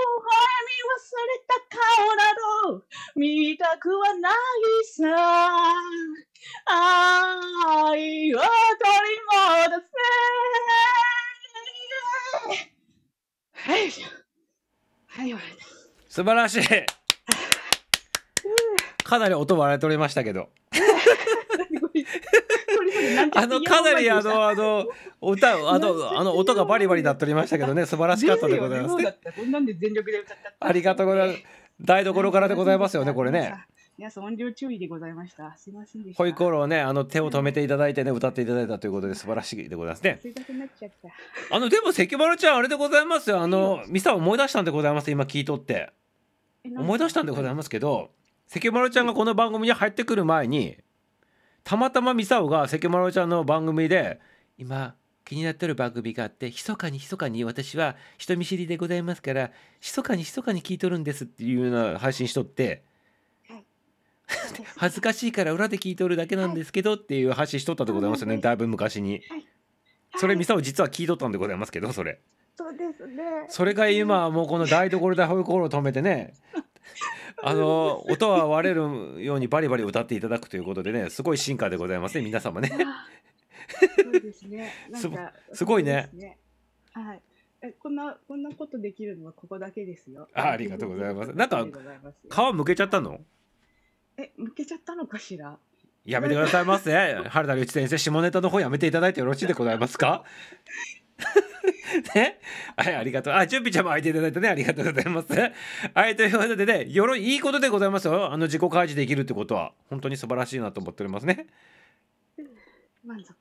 [1.26, 2.24] れた顔な
[2.76, 2.84] ど
[3.16, 4.34] 見たくはない
[4.86, 5.04] さ。
[7.68, 8.50] 愛を取り
[9.26, 9.90] 戻せ。
[13.72, 13.92] はい
[15.08, 15.42] はいはい。
[16.08, 16.64] 素晴らしい。
[19.04, 20.50] かなり音割れておりましたけど
[23.36, 24.86] あのかなりあのあの
[25.22, 28.96] 歌あのあの音がバリバリなっておりましたけどね素晴らしかったでございます。
[28.96, 31.44] ねこんなんで全力で歌っちゃったありがとうございます。
[31.82, 33.54] 台所からでございますよねこれね。
[33.98, 35.56] 皆さん音量注意でございました。
[35.58, 36.18] すいませんでした。
[36.18, 40.22] ホイコールをねあの手を止めていただいてね歌っていただいたということで素晴らしいでございますね。
[41.52, 43.42] あのでも関丸ちゃんあれでございますよ。
[43.42, 45.92] あのミサ思い出したんでございます今聞いとって。
[46.66, 48.12] 思い出したんでございますけど
[48.48, 50.78] 関丸ちゃんがこの番組に入ってくる前に
[51.64, 54.20] たまたまミサオが関丸ちゃんの番組で
[54.58, 54.96] 今
[55.26, 62.84] 気になってる番組があって密かに密かに私は人見知りでございますから密かに密かに聞いとるんですっていうような配信しとって
[64.78, 68.38] 恥ずかしいから裏で聞いとるだけなんですけどっていう配信しとったでございますよね。
[68.38, 69.22] だいぶ昔に。
[70.18, 72.20] それミサオ実は聞いとったんでございますけどそれ。
[72.56, 73.24] そうですね。
[73.48, 76.34] それが今はもうこの台所でホイコールを止めてね
[77.44, 82.72] あの音は割れるようにバリバリ歌っていただくということでねすごい進化でございますね皆様ね
[84.02, 84.72] そうですね。
[84.90, 86.10] なんすかすごいね。
[86.94, 87.22] はい。
[87.62, 90.28] えこんなこんなことできるのはここだけですよ。
[90.34, 93.20] あありがとうございますなんか皮むけちゃったの？
[94.18, 95.58] え向けちゃったのかしら？
[96.06, 100.24] やめてくださいませ原田隆一先生下ネタの方やめていただいてよろしいでございますか？
[102.16, 102.40] ね。
[102.76, 103.34] はい、ありがとう。
[103.34, 105.28] あ、準備ちゃんも空いていただいてね、ありがとうございます。
[105.94, 108.32] はい、ということでね、よろ、いいことでございますよ。
[108.32, 111.48] あの、自己開示できるってことは、本当に素晴らしいなと思っておりますね。
[113.06, 113.36] 満足。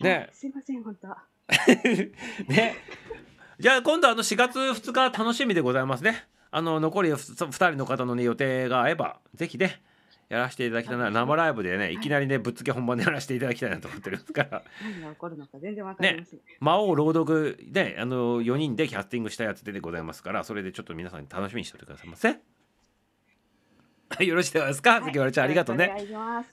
[0.00, 1.24] ねはいすいません、本当は。
[2.48, 2.76] ね。
[3.58, 6.26] じゃあ、今度あの4月2日楽しみでございますね。
[6.50, 9.82] あの、残り2人の方のね、予定が合えば、ぜひね、
[10.28, 11.10] やらせていただきたいな。
[11.10, 14.62] 生ライブでね、いきなりね、ぶっつけ本番でやらせていただきたいなと思っておりますから。
[14.82, 16.40] 何が起こるのか全然わかりません。
[16.60, 22.28] 魔王朗読であの4人でキャスティングしたやつでございますからそれでちょっと皆さん楽しみにしておいてくださいませ。
[22.30, 25.00] はいよろしいですか？
[25.00, 25.92] 関原ちゃんありがとうね。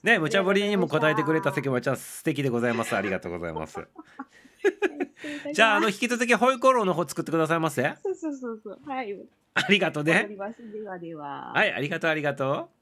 [0.02, 3.78] ね無茶ぶりにも答えてくれた関原ちゃん素敵でございますありがとうございます。
[5.52, 7.94] じゃああの引き続きホイコーローの方作ってくださいませ。
[8.02, 8.78] そうそうそうそう。
[8.86, 9.14] はい。
[9.54, 10.12] ありがとうね。
[10.14, 10.72] わかります。
[10.72, 11.52] ではでは。
[11.52, 12.81] はいありがとうありがとう。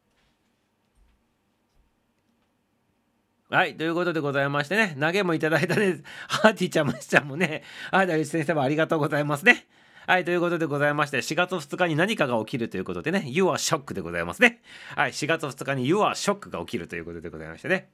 [3.50, 9.66] はいということでございましてね投げもいただいたね ハーティーちゃんましちゃんもねはい大地先生もありがとうございますね。
[10.06, 14.60] はい、ということでございまして、4月2日に何かが起きるということでね、You are shock でございますね。
[14.96, 17.90] はい、4月2日に You are shock が起きるということでございましてね。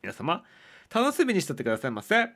[0.00, 0.44] 皆様、
[0.94, 2.14] 楽しみにしとってくださいませ。
[2.20, 2.30] は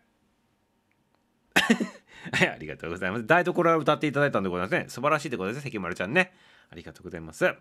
[2.45, 3.27] い、ありがとうございます。
[3.27, 4.87] 台所を歌っていただいたんでございますね。
[4.89, 6.33] 素晴らしいでございますね、関丸ちゃんね。
[6.71, 7.55] ありがとうございます。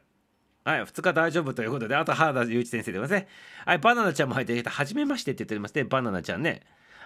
[0.63, 3.31] はい、2日大丈夫ということで、あと原田祐一先生でございますね。
[3.65, 4.69] はい、バナナちゃんも入ってきた。
[4.69, 6.61] はじめましてって言っておりますね、バナナちゃんね。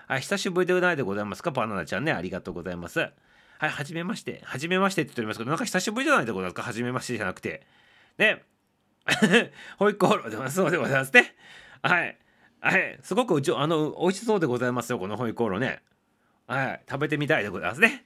[0.08, 2.12] はい、久しぶりでないでございますか、バナナちゃんね。
[2.12, 3.00] ありがとうございます。
[3.00, 4.42] はい、はじめまして。
[4.44, 6.64] はじめましてって言っておりますけど、なんか久しぶりじゃないでございますか。
[6.64, 7.66] はじめましてじゃなくて。
[8.18, 8.44] ね。
[9.78, 11.36] ホイコーローでもそうでございますね。
[11.82, 12.18] はい。
[12.60, 13.00] はい。
[13.02, 15.82] すごくうち、あの、美味しそうでございますよ、このホイコーローね。
[16.48, 16.82] はい。
[16.90, 18.06] 食べてみたいでございますね。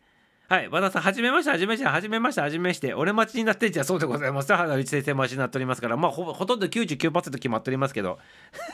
[0.50, 0.70] はい。
[0.70, 2.94] 和田さん、はじめまして、はじめまして、はじめまして、はじめまして。
[2.94, 4.58] 俺待ちになってんじゃそうでございますよ。
[4.58, 8.18] 原内先生待ちになっておりますから、まあほ、ほとんど99%決まっておりますけど。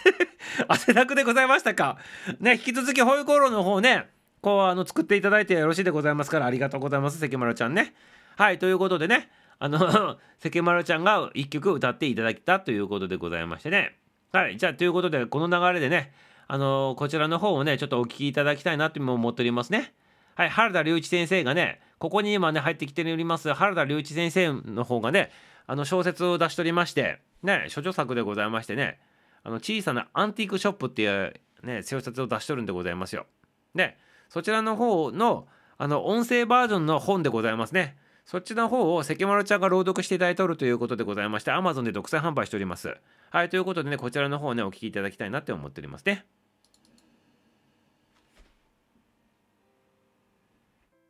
[0.68, 1.98] 汗だくでございましたか？
[2.40, 4.08] ね、引き続きホイコーローの方ね、
[4.44, 7.96] こうあの作っていただいてよろしいでございますからありがとうございます関丸ちゃんね。
[8.36, 13.96] はいということでねあの 関丸ちゃんが一曲歌っていただいたということでございましてね。
[14.34, 16.14] はいじゃあということでこの流れでね
[16.48, 19.94] あのこちらの方をねちょっとお聴きいただきたいなと思っておりますね。
[20.36, 25.32] はい原田隆一先生がねここに今ね入ってきております原田隆一先生の方がね
[25.68, 29.00] あの小説を出しておりましてね処女作でございましてね
[29.44, 33.26] あの小さなアンティークショップっていうね小説を出しておるんでございますよ。
[33.74, 33.98] ね
[34.30, 37.98] そちらの方のあの音声バージョンの本でございますね。
[38.26, 42.96] そっちの方を関丸ちゃんが朗読していただいておるということでございまして、Amazon で独占販売しております。
[43.32, 46.26] はい、ということでね、こちらの方ね、お聞きいただきたいなって思っておりますね。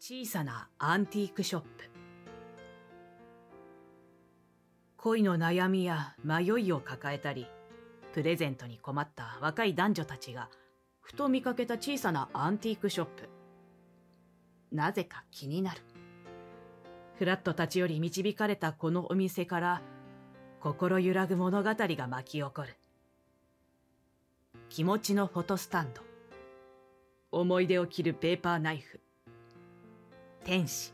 [0.06, 1.68] 小さなアンティークショップ。
[4.98, 7.48] 恋の悩みや迷いを抱えたり
[8.12, 10.50] プレゼントに困った若い男女たちが
[11.00, 13.30] ふと見かけた小さなアンティークショップ。
[14.74, 15.80] なぜか気になる。
[17.18, 19.82] フラット立ち寄り導かれたこのお店から
[20.60, 22.76] 心揺らぐ物語が巻き起こる。
[24.68, 26.02] 気持ちのフォトスタンド。
[27.32, 29.00] 思い出を切るペーパーナイフ。
[30.43, 30.93] 天使。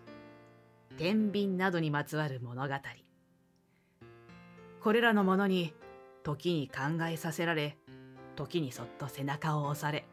[0.97, 2.75] 天秤などにまつわる物語。
[4.79, 5.73] これらのものに
[6.23, 7.75] 時に考えさせられ
[8.35, 10.05] 時にそっと背中を押され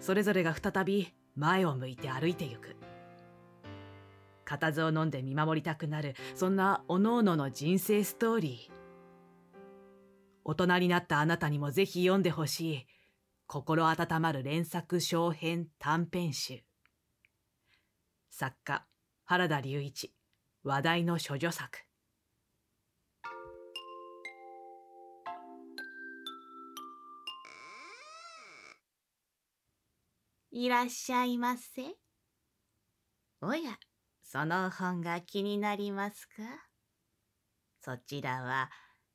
[0.00, 2.76] それぞれが再び前を向いて歩いてゆく。
[4.46, 8.72] 固唾を飲んで見守りたくなるそんなおのおのの人生ストーリー。
[10.44, 12.86] 大人になったあなたにもぜひ読んでほしい。
[13.46, 16.67] 心温まる連作小編短編集。
[18.30, 18.86] 作家
[19.24, 20.14] 原田隆一
[20.62, 21.78] 話題の処女作
[30.50, 31.94] いらっしゃいませ。
[33.40, 33.78] おや、
[34.24, 36.42] その本が気になりますか？
[37.80, 38.70] そちらは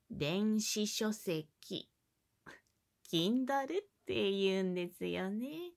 [0.10, 1.90] 電子書籍。
[3.12, 3.68] Kindle っ
[4.06, 5.74] て言うんですよね。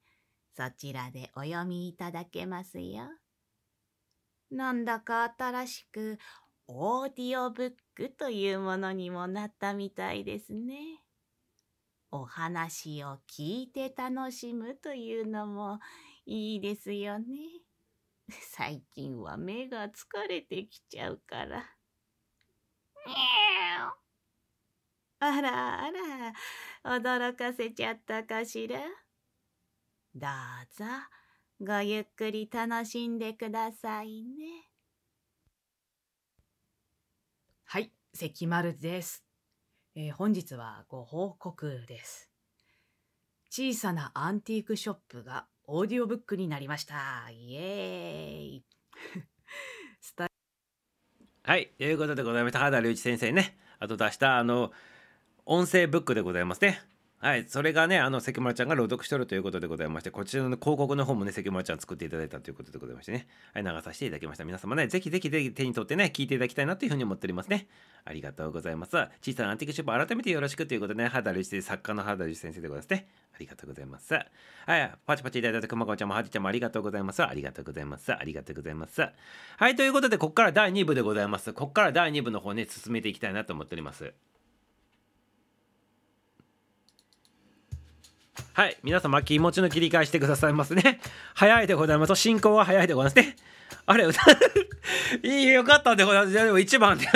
[0.57, 3.09] そちらでお読みいただけますよ。
[4.51, 6.19] なんだか新しく
[6.69, 11.03] オーディオブックというものにもなったみたいですね。
[12.11, 15.81] お話を聞いて楽しむというのも
[16.25, 17.27] いいですよね。
[18.29, 21.65] 最近は目が疲れてきちゃうから。
[25.19, 26.33] あらあら、
[26.99, 28.81] 驚かせちゃったかしら？
[30.15, 30.85] どうぞ、
[31.59, 34.69] ごゆっくり楽しんでくださいね。
[37.65, 39.25] はい、関丸です。
[39.95, 42.31] えー本日はご報告です。
[43.49, 47.31] 小さなアンティークショップがオーディオブックになりました。
[47.31, 48.65] イエーイ。
[50.03, 50.29] ス タ
[51.43, 52.59] はい、ということでございました。
[52.59, 54.73] 原隆一先生ね、あと出したあの
[55.47, 56.83] 音声ブックでございますね。
[57.19, 64.45] はい、それがね、あの関村ちゃんが朗読しとるということでございまして、こちらの広告の方もね、関村ちゃん作っていただいたということでございましてね、はい、流させていただきました。
[64.45, 67.69] 皆様ね、ぜひぜひぜひ手に取ってね、聞いていただきたいなというふうに思っておりますね。
[68.05, 68.97] ありがとうございます。
[69.23, 73.09] 小さなアンティークショップ、改めてよろしくということでね、原隆一作家の原隆一先生でございますね。
[73.35, 74.13] ありがとうございます。
[74.13, 74.21] は
[74.79, 77.25] い、パチパチいただいた熊子ちゃんもはじちゃんもありがとうございます。
[77.25, 78.13] ありがとうございます。
[78.13, 79.01] ありがとうございます。
[79.01, 81.55] はい、ということで、ここから第2部でございます。
[81.55, 84.13] ここから第2部の方ね、進めていきたいなと思っております。
[88.55, 91.01] はい、皆様気持ちの切り替えしてくださいますね。
[91.35, 92.15] 早いでございます。
[92.17, 93.37] 進行は早いでございますね。
[93.87, 94.21] あれ、歌、
[95.23, 96.33] いいよかったでございます。
[96.33, 97.07] でも1番で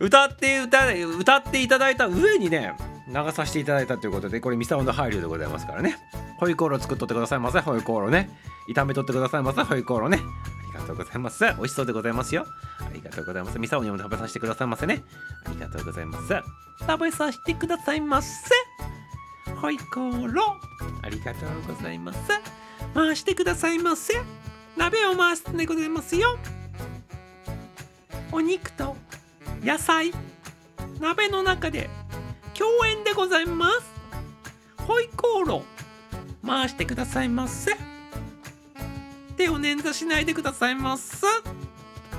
[0.00, 2.74] 歌って歌歌っていただいた上にね、
[3.08, 5.96] 流させていただいたということで、これミサオの配慮でございますからね。
[6.38, 7.60] ホイコーロー作っとってくださいませ。
[7.60, 8.30] ホイコーローね。
[8.68, 9.62] 炒めとってくださいませ。
[9.62, 10.18] ホイコーローね。
[10.18, 11.44] ありがとうございます。
[11.44, 12.46] 美味しそうでございますよ。
[12.80, 13.58] ありがとうございます。
[13.58, 15.04] ミサオにも食べさせてくださいませね。
[15.46, 16.34] ありがとうございます。
[16.80, 18.28] 食べさせてくださいませ。
[19.64, 20.58] ホイコーロ。
[21.00, 22.18] ありがとうございます。
[22.92, 24.12] 回してくださいませ。
[24.76, 26.36] 鍋を回すでございますよ。
[28.30, 28.94] お肉と
[29.62, 30.12] 野菜、
[31.00, 31.88] 鍋の中で
[32.52, 33.90] 共演でございます。
[34.82, 37.74] ホイコーロー、回してくださいませ。
[39.38, 41.26] 手を捻挫しないでくださいませ。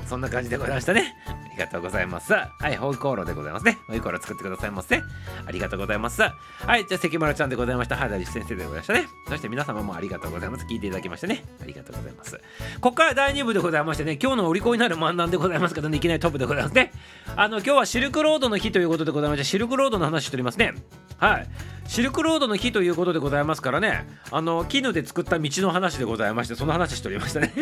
[0.07, 1.13] そんな感じでございましたね。
[1.55, 2.33] ありがとうございます。
[2.33, 3.77] はい、ホイコーローでございますね。
[3.87, 4.97] ホイコーロー作ってくださいませ。
[4.97, 6.21] ありがとうございます。
[6.21, 6.29] は
[6.77, 7.95] い、じゃあ関村ちゃんでございました。
[7.95, 9.07] 原西先生でございましたね。
[9.29, 10.65] そして皆様もありがとうございます。
[10.65, 11.45] 聞いていただきましてね。
[11.61, 12.37] ありがとうございます。
[12.81, 16.91] ここから第2部でございましてね、今日のお利口になる漫談でございますけどね、いきなりトップでございますね。
[17.37, 20.73] あの、今日はシルクロードの日ということでございまして、シルクロードの話しておりますね。
[21.17, 21.47] はい。
[21.87, 27.53] シルクロードの日ということでございますからね、あの、絹で作った道の話でございまして、その話しておりましたね。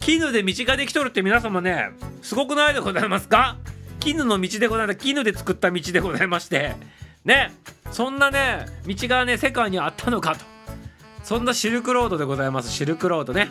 [0.00, 1.90] 絹で道ができとるって皆様ね、
[2.22, 3.56] すごくないでございますか？
[4.00, 4.98] 絹の道でございます。
[4.98, 6.76] 絹で作った道でございまして、
[7.24, 7.52] ね、
[7.90, 10.44] そんなね、道がね、世界にあったのかと。
[11.24, 12.70] そんなシルクロードでございます。
[12.70, 13.48] シルクロードね。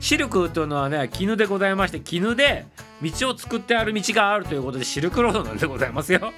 [0.00, 2.66] シルクというのはね、絹でございまして、絹で
[3.02, 6.32] 道を作ってある道があるということで、シルクロードなんでございますよ。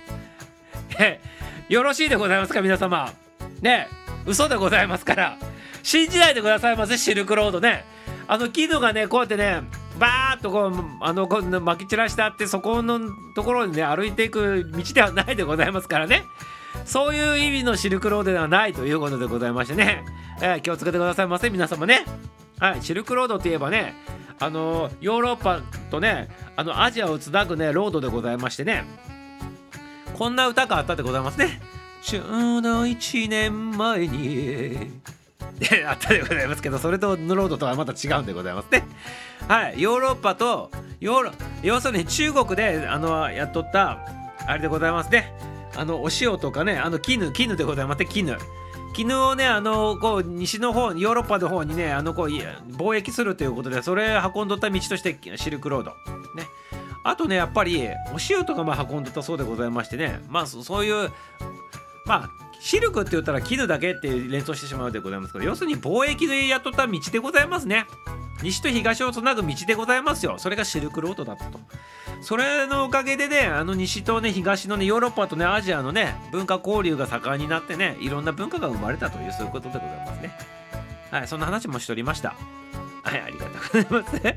[1.68, 3.12] よろしいでございますか、皆様？
[3.60, 3.88] ね
[4.24, 5.38] 嘘でございますから。
[5.82, 7.84] 信じないでくださいませ、シルクロードね。
[8.28, 9.62] あの絹がね、こうやってね、
[9.98, 13.00] バーッとこう、あの、こう撒き散らしてあって、そこの
[13.34, 16.24] ところにね、歩いていく道ではないでございますからね。
[16.84, 20.04] そういう意味のシルクロードではないということでございましてね、
[20.40, 22.04] えー気をつけてくださいませ、皆様ね。
[22.58, 23.94] はい、シルクロードといえばね、
[24.38, 25.60] あのヨーロッパ
[25.90, 28.84] とね、あのアジアをつなぐね、ロードでございましてね、
[30.14, 31.60] こんな歌があったでございますね。
[32.02, 35.00] ちょうど1年前に。
[35.86, 38.86] あったでございますけどそれとヌロードとはまた違うんでございますね。
[39.48, 40.70] はいヨーロッパと
[41.00, 43.98] ヨーロ要するに中国であのやっとった
[44.46, 45.32] あれでございますね。
[45.76, 48.36] あのお塩とかねあの絹絹でございますね絹。
[48.94, 55.90] 絹をねあのこう西の方ヨーロッパの方にねあのこう貿易するということでそれ運んどった道としてシルクロード
[56.34, 56.46] ね
[57.04, 61.10] あとねやっぱりお塩とかも運んどったそうでございましてねまあそそういう
[62.06, 67.86] まあシルクって言ったら絹だけって連想してしまうでございますけど要するに貿易でやっとった道でございますね。
[68.42, 70.36] 西と東をつなぐ道でございますよ。
[70.38, 71.58] それがシルクロードだったと。
[72.20, 80.38] それのおかげでねあの西とね東のねヨーロッパとねアジアのね文化交流が盛んになってねいろんな文化が生まれたというそういうことでございますね。
[81.10, 82.34] はいそんな話もしておりました。
[83.02, 84.36] はいありがとうございま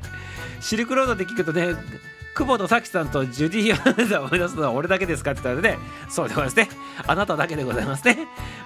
[0.68, 1.74] シルクロードって聞くとね
[2.34, 6.68] 久保田早紀さんとジュディ・アナザーを思い出すのは俺だけですかって言ったらね、そうでございますね。
[7.06, 8.18] あなただけでございますね。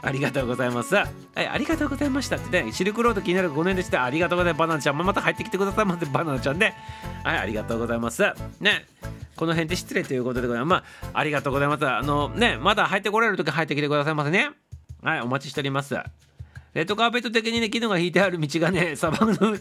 [0.02, 0.94] ありがとうございます。
[0.94, 4.60] はい、ありがとうございましたってね、シルクロード気になる5年でして、ありがとうございます。
[4.60, 6.74] バナナちゃんもまた入ってきてくださいませ、バナナちゃんね。
[7.24, 8.22] はい、ありがとうございます。
[8.60, 8.86] ね。
[9.36, 10.82] この辺で失礼ということでございます。
[11.02, 11.86] まあ、ありがとうございます。
[11.86, 14.50] あのね、まだ入ってこられるとき入ってきてくださいませね。
[15.02, 15.96] はい、お待ちしております。
[16.74, 19.58] レッドカーペット的にね、絹が引いてある道がね、 砂漠の違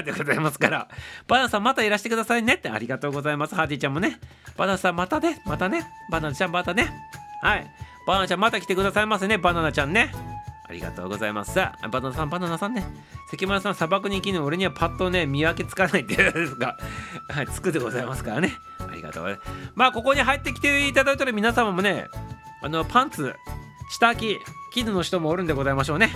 [0.00, 0.88] うでございますから、
[1.28, 3.54] バナナさんまたいらしてくださいねってありがとうございます。
[3.54, 4.18] ハーティーちゃんもね、
[4.56, 6.90] バナナさんまたね、またね、バナナちゃんまたね。
[7.42, 7.66] はい。
[8.06, 10.12] バナナちゃんまた来てくださいませね、バナナちゃんね。
[10.68, 11.52] ありがとうございます。
[11.52, 12.84] さあバナナさん、バナナさんね。
[13.30, 16.78] 関村さん、砂漠に絹、俺にはパッとね、見分けつかないっていうですが、
[17.28, 18.56] はい、つくでございますからね。
[18.78, 19.50] ありがとうございます。
[19.74, 22.08] まあ、ここに入ってきていただいたら皆様もね、
[22.62, 23.34] あの、パンツ、
[23.90, 24.38] 下着、
[24.72, 26.10] 絹の人もおるんでございましょうね。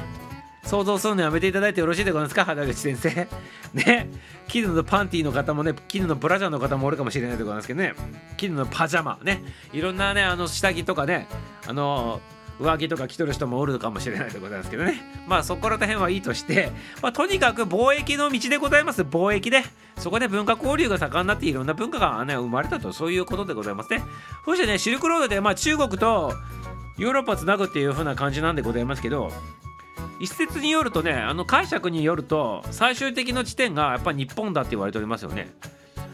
[0.65, 2.45] 想像するのやめていただいてよろしいでございますか？
[2.45, 3.29] 原口先生。
[3.75, 4.11] ね。
[4.49, 7.95] 絹のパンティーの方もね、絹のブラジャーの方もおるかもしれないでございますけどね。
[8.37, 9.43] 絹のパジャマね。
[9.73, 11.29] いろんなね、あの下着とかね、
[11.69, 12.21] あの
[12.59, 19.63] 上着とか着とる人もおるかもしれないでございますけどねまあそこら辺はいいとして、まあ、とにかく貿易の道でございます貿易で
[19.99, 24.03] そこで文化交流が盛んになっていろんな文化が、ね、生まれたとそういうことでございますね
[24.47, 26.33] そしてねシルクロードで、まあ、中国と
[26.99, 29.31] ヨーロッパつなぐっていう風な感じなんでございますけど
[30.19, 35.51] 一説によるとねあの解釈によると最終的な地点がやっぱ日本だって言われておりますよね。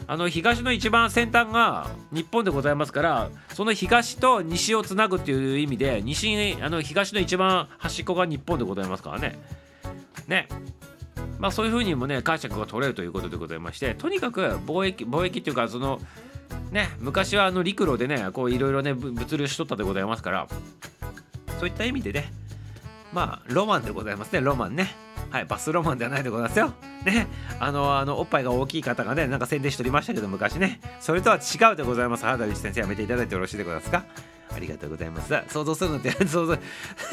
[0.05, 9.39] あの東の一番先端が日本でございますからその東と西をつなぐっていう意味で西あの東の一番端っこが日本でございますからね。
[10.27, 10.47] ね。
[11.39, 15.99] まあそういうふうにもね解釈が取れるということでございましてとにかく貿易貿易っていうかその
[16.71, 20.47] ね昔はあの陸路でねこういろいろね物流しとったでございますから
[21.59, 22.31] そういった意味でね
[23.11, 24.95] まあロマンでございますねロマンね。
[25.29, 26.73] はいバスロマンではないでございますよ。
[27.05, 27.27] ね
[27.59, 30.79] あのあのおっぱいが大きい方がねなんか宣伝しておりましたけど昔ね。
[30.99, 32.25] それとは違うでございます。
[32.25, 34.03] 原田先生やめていただいてよろしいでございますか？
[34.55, 35.33] ありがとうございます。
[35.47, 36.55] 想像するのって 想像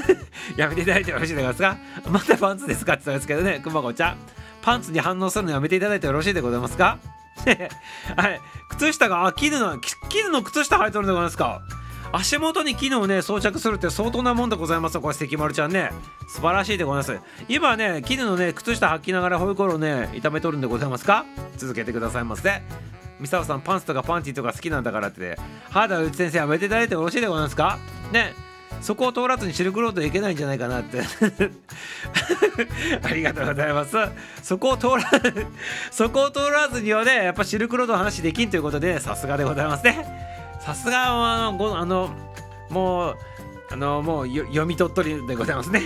[0.56, 1.62] やめていただいてよろしいでございます
[2.02, 2.10] か？
[2.10, 4.16] またパンツですかって言ったんですけどねくまこちゃん。
[4.62, 6.98] パンツに反応するのやめていただいてよろしいでございますか？
[8.16, 8.40] はい。
[8.70, 9.78] 靴下があ絹の
[10.08, 11.62] 絹の靴下履いとるんでございますか？
[12.12, 14.94] 足元に絹をね装着するって相当なもんでございます。
[14.94, 15.92] よこれ関丸ちゃんね。
[16.28, 17.26] 素晴らしいでございます。
[17.48, 21.24] 今ね絹のね靴下履きながらホイコロね炒めとるんでございますか？
[21.56, 22.62] 続けてくださいませ。
[23.20, 25.38] ミサオさんパンツとかパンティとか好きなんだからって。
[25.70, 27.78] 原田内先生やめていただいてよろしいでございますか？
[28.12, 28.34] ね。
[28.80, 31.02] そこを通らずにシルクロードへ行けないんじゃないかなって。
[33.02, 33.96] ありがとうございます。
[34.42, 35.00] そこを通ら
[35.90, 40.06] そこを通らずにはねやっぱシルクロードの話できんということでさすがでございますね。
[40.60, 42.10] さすがあのあの
[42.70, 43.16] もう
[43.70, 45.82] あのもう読み取っとりでございますね。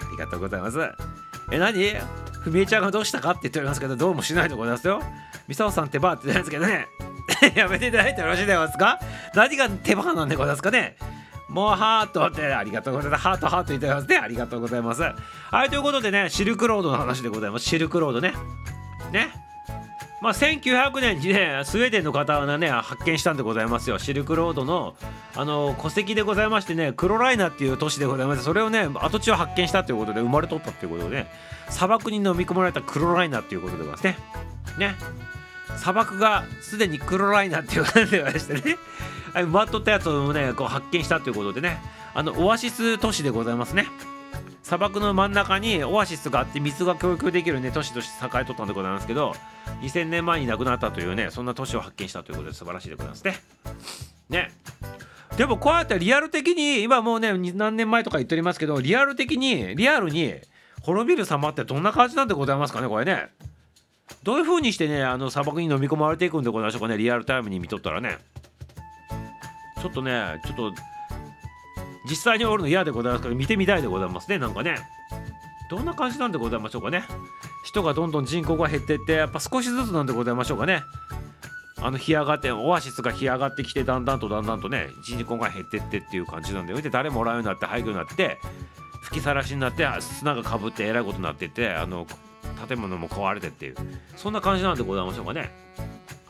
[0.00, 0.78] ありがとうございます。
[1.50, 1.94] え何？
[2.42, 5.02] ふみえちゃんがどうしたかって言っておりますけどどうもしないでございますよ。
[5.48, 6.86] ミサオさん手羽って言ってるんですけどね。
[7.56, 8.98] やめていただいてよろしいでございますか？
[9.34, 10.96] 何が手羽なんでございますかね？
[11.54, 13.22] もうハートってありがとうございます。
[13.22, 14.16] ハートハートいただきますね。
[14.16, 15.02] ありがとうございます。
[15.02, 17.66] はい、ということでね、シルクロードの話でございます。
[17.66, 18.32] シルクロードね。
[19.12, 19.28] ね。
[20.20, 24.00] まあ、1900年にね、スウェーデンの方がね、発見したんでございますよ。
[24.00, 24.96] シルクロードの、
[25.36, 31.30] あの、戸籍でございましてね、クロライナっていう都市でございまして、それをね、跡地を発見したということで、生まれとったっていうことで、ね、
[31.68, 34.16] 砂漠に飲み込まれたクロライナっていうことでございますね。
[34.78, 34.94] ね。
[35.76, 38.76] 砂漠がすでにクロライナーっていう感じでございましてね。
[39.34, 41.78] 埋まっとったやつをねこう発見したということでね。
[42.14, 43.86] あのオアシス都市でございますね。
[44.62, 49.34] 砂漠の真ん中にオアシスがあって水が供給できるね都市として栄えとったんでございますけど
[49.82, 53.34] 2000年前に亡くなったというねそんな都市を発見したということで素晴らしいでございますね。
[54.30, 54.52] ね。
[55.36, 60.34] でもこうやってリアル的に今もうね何年前とか言っておりますけどリアル的にリアルに
[60.80, 63.28] 滅びる様ってどんな感じなんでございますかねこれね。
[64.24, 68.18] どういう風にしてねあの砂漠に飲み込まれていくんでございましょうかねリアルタイムに見とったらね。
[69.80, 70.72] ちょっとねちょっと
[72.08, 74.76] 実際におるの嫌でございますから見てみたいでございますねなんかね。
[75.70, 77.04] どんな感じなんでございましょうかね。
[77.64, 80.82] 人がどんどん人口が減ってってやっぱ少しずつなんでございましょうかね。
[81.82, 88.38] あの干上がってオアシスが干上がってきてだんだんとだんだんとね人口が減ってってっていう感じなんでで誰もおらんようになって廃墟になって
[89.02, 92.06] 吹きさらしになって砂がかぶってえらいことになっててあの
[92.54, 93.74] 建物も壊れてっていう
[94.16, 95.50] そんな感じなんでございましょうかね。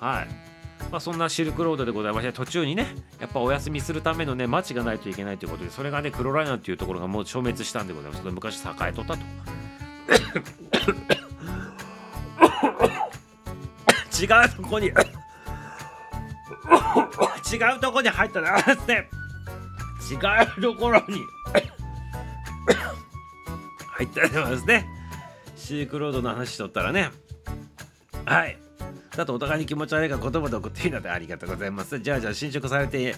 [0.00, 0.28] はい。
[0.90, 2.86] まあ、そんなシルクロードでございまして途中にね
[3.18, 8.24] やっぱお休みするためのね町がないといけないということでそれがねクロライナーっていうところがもう消滅したんでございます。
[8.24, 9.20] 昔栄えとったと。
[14.14, 14.90] 違うとこに違
[17.76, 19.10] うとこに入ったなって。
[20.10, 20.20] 違う
[20.60, 21.24] ところに
[23.96, 24.86] 入ったでますね。
[25.64, 27.10] シークロードの話しとったらね
[28.26, 28.58] はい
[29.16, 32.00] だとお互いに気持ち悪いから言葉で送っていいのでありがとうございます。
[32.00, 33.14] じゃあじゃあ侵食されて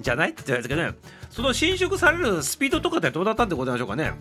[0.00, 0.92] じゃないって言われたけどね、
[1.30, 4.12] その侵食されるスピードとかってどうだったんでございましょうかね。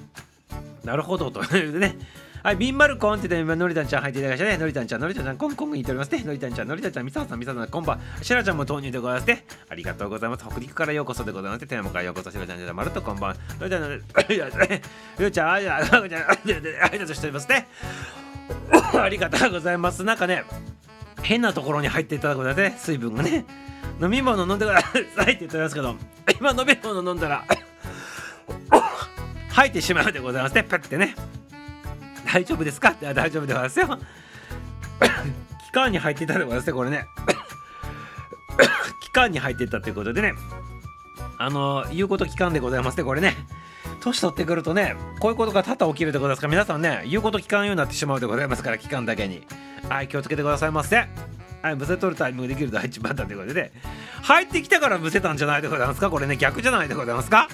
[0.84, 1.98] なるほどというね。
[2.46, 4.60] はい、ビンマルコンって言って今、のりたんちゃん入っていただきましたね。
[4.60, 6.24] のりたんちゃん、のりたんちゃん、コンコン言っておりますね。
[6.24, 8.00] のりたんちゃん、のりたんちゃん、みささん、みささん、こんばん。
[8.22, 9.46] しらちゃんも投入でございますね。
[9.68, 10.46] ありがとうございます。
[10.48, 11.66] 北陸からようこそでございます。
[11.66, 13.36] 富山からようこそ、しらちゃん、じゃまるとこんばん。
[13.60, 17.68] のりたん、のりちゃん、ありがとうございますね。
[18.94, 20.04] ありがとうございます。
[20.04, 20.44] なんかね、
[21.24, 23.44] 変なところに入っていただくので、ね、水分がね
[24.00, 25.96] 飲み物飲んでくださいって言っておりますけど
[26.40, 27.44] 今飲み物飲んだら
[29.50, 31.16] 吐いてしまうでございますねパッてね
[32.36, 32.90] 大丈夫ですか？
[32.90, 33.88] って大丈夫でございますよ。
[35.68, 37.08] 期間に入っていたでございますねこれね。
[39.02, 40.34] 期間に入っていったということでね。
[41.38, 43.38] あの言うこと期間でございますねこれね。
[44.02, 49.48] 年取ってくるとねこういうことが多々起きるでございますから皆さんね言うこと聞かんようになってしまうでございますから期間だけに。
[49.88, 50.98] はい気をつけてくださいませ
[51.62, 53.72] はいむせ取るタイミングできる第一番だということで、ね、
[54.24, 56.10] 入ってきたからむせたんじゃないでございますか？
[56.10, 57.48] これね逆じゃないでございますか？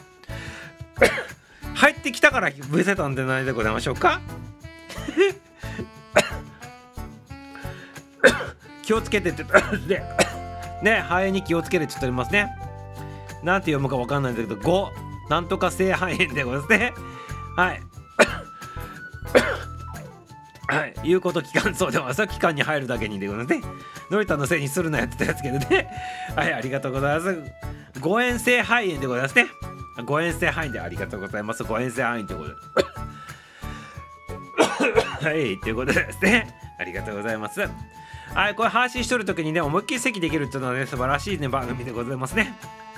[1.76, 4.20] 入ってきたからぶせたんでないでございましょうか？
[8.84, 10.04] 気をつけてってで
[10.82, 12.50] ね肺炎に気をつけてって言っておりますね。
[13.44, 14.90] なんて読むかわかんないんだけど5
[15.30, 16.94] なんとか性肺炎でございますね。
[17.56, 17.82] はい。
[20.68, 20.94] はい。
[21.04, 23.62] 言うこと聞かんそうでもさ期間に入るだけにでございますね。
[24.10, 25.90] のりたのせいにするなよってたやつけどね。
[26.36, 27.38] はいありがとうございます。
[28.00, 29.48] 誤嚥性肺炎でございますね。
[30.06, 31.64] 誤嚥性肺炎でありがとうございます。
[31.64, 32.40] 誤嚥性肺炎という
[32.74, 32.91] ことで。
[35.22, 36.48] はいということですね。
[36.78, 37.62] ありがとうございます。
[38.34, 42.56] はいこれ配信しとる時にね思いっきり席できるっていうのはね素晴らしいね番組でございますね。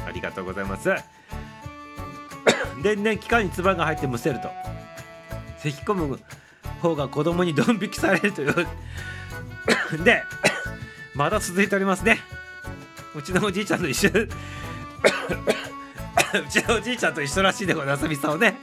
[0.08, 0.90] ありがとうございます。
[2.82, 4.50] でね期間に唾が入ってむせると。
[5.58, 6.20] 咳き込む
[6.82, 8.54] 方が子供にドン引きされるという。
[10.04, 10.24] で
[11.16, 12.20] まだ続いておりますね。
[13.16, 14.10] うちのおじいちゃんと一緒。
[14.10, 14.28] う
[16.50, 18.58] ちのおじいちゃんと一緒らしいでございますみさをね。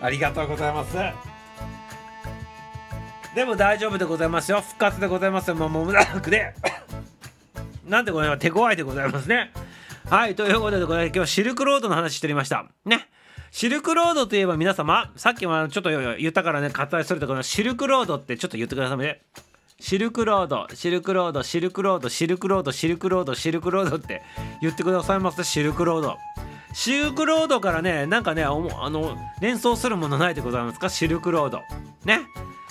[0.00, 0.96] ありがとうございます。
[3.36, 4.62] でも大丈夫でございますよ。
[4.62, 5.56] 復活でございますよ。
[5.56, 6.54] もう間もなくで
[7.86, 9.52] なんでございます手強いでございますね。
[10.08, 12.64] はいということで今日はシルクロードの話しておりました。
[12.86, 13.10] ね。
[13.50, 19.20] シルクロードといえば皆様さっきもちょっと言ったからね割愛するとこのシルクロードってちょっと言ってくださいね。
[19.80, 24.22] シルクロードシルクロードシルクロードシルクロードシルクロードシルクロードって
[24.62, 25.44] 言ってくださいます。
[25.44, 26.16] シルクロード。
[26.78, 30.90] シルクロードからねなんかねあの連想するものないでございますか？
[30.90, 31.62] シルクロード。
[32.04, 32.20] ね？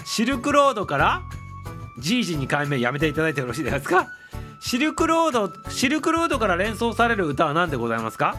[0.06, 1.24] シルクロードから
[2.00, 4.08] じいじ2回目やめていただいてよろしいですか？
[4.62, 8.38] シルクロードシルクロードから連想される歌は何でございますか？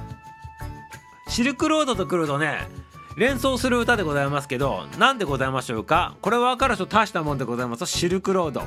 [1.27, 2.69] シルクロードと来るとね
[3.17, 6.15] 連想する歌でございますけど何でございましょうか？
[6.23, 8.63] これ分かる人大したもんでございますシルクロード。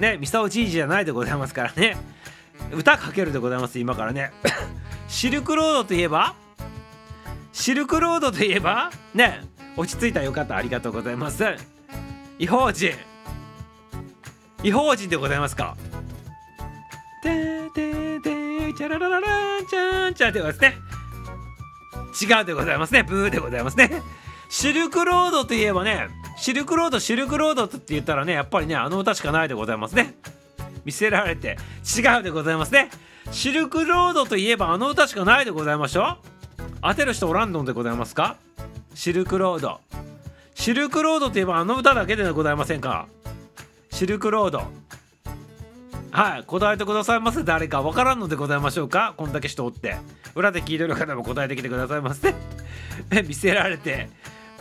[0.00, 0.16] ね？
[0.16, 1.98] ミサオじいじじゃないでございますからね。
[2.72, 4.32] 歌かけるでございます今からね。
[5.12, 6.34] シルクロードといえば？
[7.52, 8.90] シルクロードといえば？
[9.12, 9.42] ね
[9.76, 10.56] 落ち着いたよかった。
[10.56, 11.44] ありがとうございます。
[12.38, 12.92] 違法人。
[14.62, 15.76] 違法人でございますか？
[17.22, 19.28] てててチャララララ
[19.68, 20.74] チャンチャンでございま
[22.14, 22.38] すね。
[22.38, 23.02] 違うでございますね。
[23.02, 24.02] ブーでございますね。
[24.48, 26.08] シルクロードといえばね
[26.38, 30.14] シルクロードシルクロードって言ったらねやっぱりねあの歌しかないでございますね。
[30.86, 32.88] 見せられて違うでございますね。
[33.30, 36.62] シルクロードといえばあの歌しかないでございましょう。
[36.82, 38.36] 当てる人おらんのでございますか？
[38.94, 39.80] シルクロード。
[40.54, 43.06] シルクロードといえばあの歌だけでございませんか？
[43.90, 44.64] シルクロード。
[46.10, 49.14] はい答えてくださいませ誰かわからんのでございましょうか？
[49.16, 49.96] こんだけ人おって。
[50.34, 52.34] 裏で聞いてる方も答えてきてくださいませ
[53.26, 54.10] 見せられて。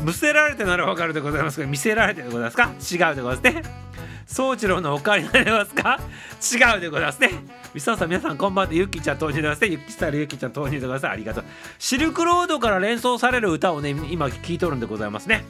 [0.01, 2.71] むせられてならわかるでございますけど見せられてでございますか？
[3.07, 3.90] 違うでございますね。
[4.31, 5.99] 宗一郎のおかわりになりますか？
[6.41, 7.31] 違うでございますね。
[7.73, 8.73] みささん皆さんこんばんは。
[8.73, 9.67] ゆきちゃん投入でございますね。
[9.71, 11.07] ゆきスタイルゆきちゃん投入でございます。
[11.09, 11.43] ありがとう。
[11.79, 15.43] シルクロードから連想される歌をね今聞いとるんでございますね。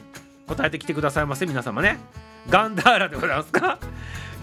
[0.48, 2.00] 答えてきてくださいませ皆様ね。
[2.50, 3.78] ガンダーラでございますか？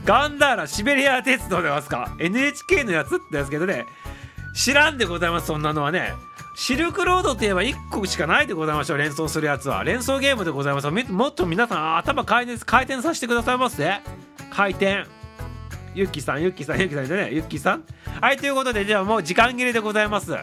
[0.05, 3.83] ガンダーラシベリア鉄道でますか？NHK のやつってやつけどね。
[4.55, 6.13] 知らんでございますそんなのはね。
[6.55, 8.97] シルクロードといえば1個しかないでございましょう。
[8.97, 9.83] 連想するやつは。
[9.83, 10.89] 連想ゲームでございます。
[10.89, 14.01] もっと皆さん頭回転回転させてくださいませ
[14.51, 15.05] 回転。
[15.95, 17.29] ゆっきさんゆっきさんゆっきさんでね。
[17.31, 17.83] ゆっきさん。
[18.21, 20.35] はいということでじゃあもう時間切れでございます。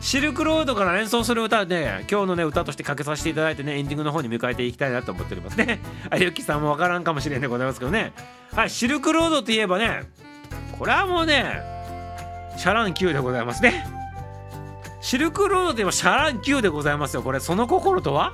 [0.00, 5.80] シルクロードから連想する歌ね今日のね歌としてかけさせていただいてねエンディングの方に迎えていきたいなと思っておりますね。
[6.10, 8.12] あゆっきさんもわからんかもしれんでございますけどね。
[8.52, 10.02] はいシルクロードといえばね
[10.78, 11.62] これはもうね
[12.56, 13.86] シャラン Q でございますね。
[15.00, 17.40] シルクロードといえばシャラン Q でございますよこれ。
[17.40, 18.32] その心とは？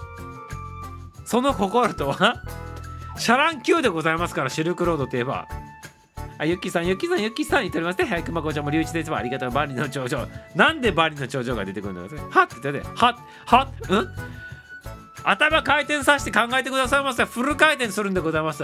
[1.25, 2.43] その心とは？
[3.19, 5.49] シャラン Q でございますからシルクロードといえば
[6.41, 8.05] あ、ゆきさん、ゆっきさん、ゆっきさん言っておりますね。
[8.05, 9.19] はい、くまこちゃんも隆一ですわ。
[9.19, 9.51] ありがとう。
[9.51, 10.29] バリの頂上。
[10.55, 14.09] なんでバリの頂上が出てくるんだろうはっって言ってて、はっ、はっ、うん？
[15.25, 17.25] 頭回転させて考えてくださいませ。
[17.25, 18.63] フル回転するんでございます。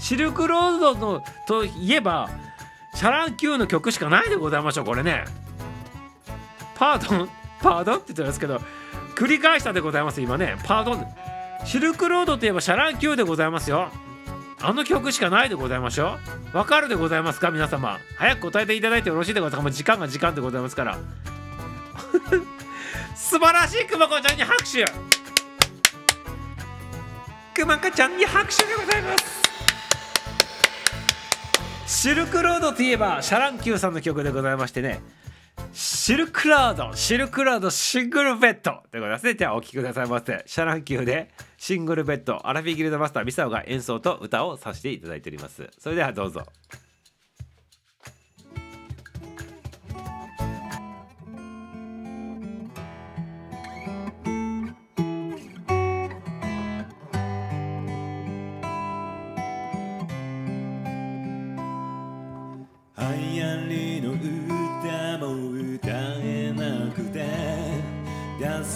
[0.00, 2.28] シルクロードのといえば、
[2.96, 5.24] シャラン Q の曲しかないでございましょう、これね。
[6.74, 7.28] パードン、
[7.62, 8.60] Pardon って言ってますけど、
[9.14, 10.56] 繰り返したでございます、今ね。
[10.64, 11.06] Pardon。
[11.64, 13.90] シルクロードといえばシャラン Q でございますよ。
[14.62, 16.16] あの曲しかないでございましょ
[16.54, 16.56] う。
[16.56, 17.50] わかるでございますか？
[17.50, 17.98] 皆様。
[18.16, 19.96] 早く答えていただいてよろしいでございますか？
[19.96, 20.98] も時間が時間でございますから。
[23.16, 24.84] 素晴らしいくまこちゃんに拍手。
[27.54, 29.42] くまこちゃんに拍手でございます。
[31.86, 35.00] シルクロードといえばシャ乱Qさんの曲でございましてね。
[36.04, 36.94] シルクロード。
[36.94, 39.36] シルクロードシングルベッドでございますね。
[39.36, 40.42] じゃあお聴きくださいませ。
[40.44, 41.30] シャ乱Qで。
[41.56, 42.46] シングルベッド。
[42.46, 45.66] アラフィギルドマスターミサオが演奏と歌をさせていただいております。
[45.78, 46.44] それではどうぞ。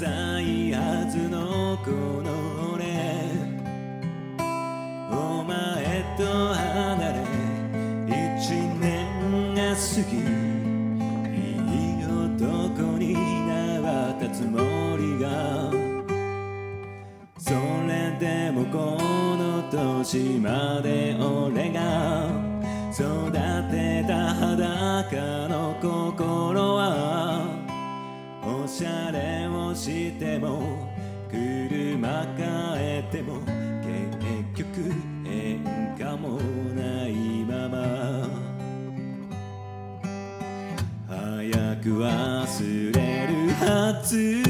[0.00, 1.90] ダサいはずのこ
[2.22, 2.30] の
[2.72, 2.86] 俺。
[5.10, 6.22] お前と
[6.54, 7.18] 離れ
[8.06, 10.22] 一年が過ぎ。
[11.34, 13.86] いい男に名は
[14.20, 14.56] 立つも
[14.96, 15.26] りが。
[17.36, 17.50] そ
[17.88, 18.76] れでもこ
[19.36, 22.30] の年まで俺が。
[22.92, 23.32] 育
[23.72, 27.27] てた裸の心は。
[28.78, 30.88] おしゃれをしても
[31.28, 33.40] 車変えても
[34.54, 34.92] 結局
[35.24, 36.38] 変化も
[36.76, 37.12] ない
[37.44, 38.28] まま。
[41.08, 44.47] 早く忘れるはず。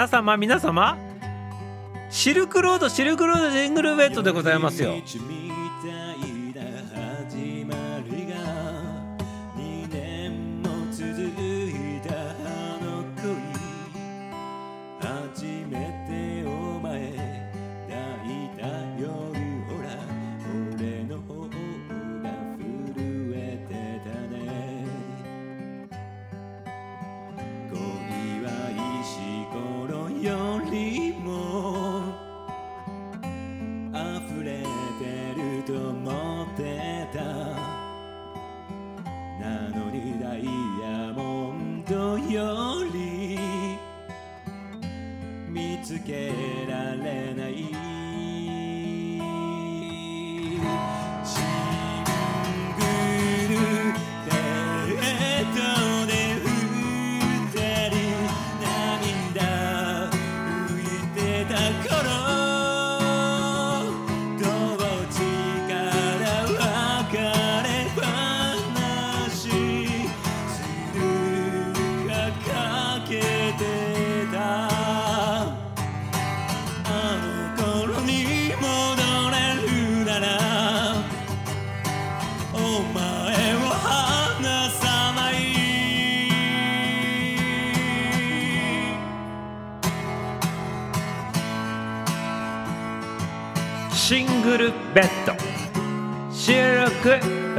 [0.00, 0.96] 皆様皆様。
[2.08, 4.94] シルクロードシルクロードジングルベットでございますよ。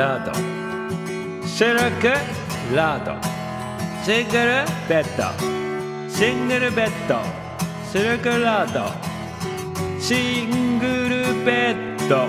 [0.01, 0.33] ラード。
[1.47, 2.07] シルク
[2.75, 3.13] ラード。
[4.03, 6.09] シングルベッド。
[6.09, 7.19] シングルベッド。
[7.91, 8.79] シルクラード。
[9.99, 12.27] シングルベッド。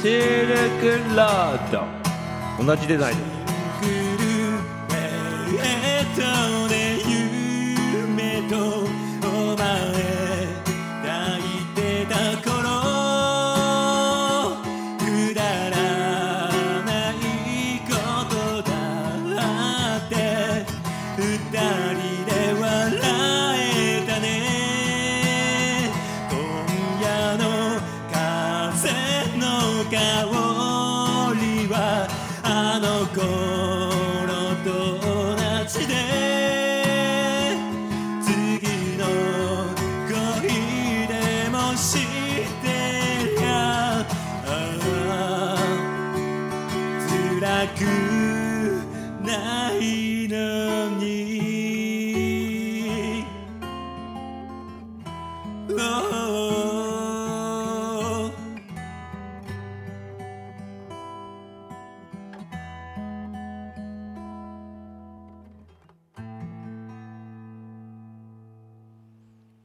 [0.00, 1.84] シルクラード。
[2.64, 3.31] 同じデザインぐ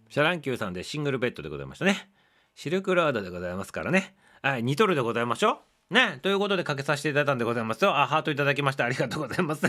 [0.10, 2.10] シャ乱Qさんでシングルベッドでございましたね。
[2.56, 4.16] シルクロードでございますからね。
[4.42, 5.94] はい、似とるでございましょう。
[5.94, 7.98] ね、ということでかけさせていただいたんでございますよ。
[7.98, 9.62] あ、ハートいただきましてありがとうございます。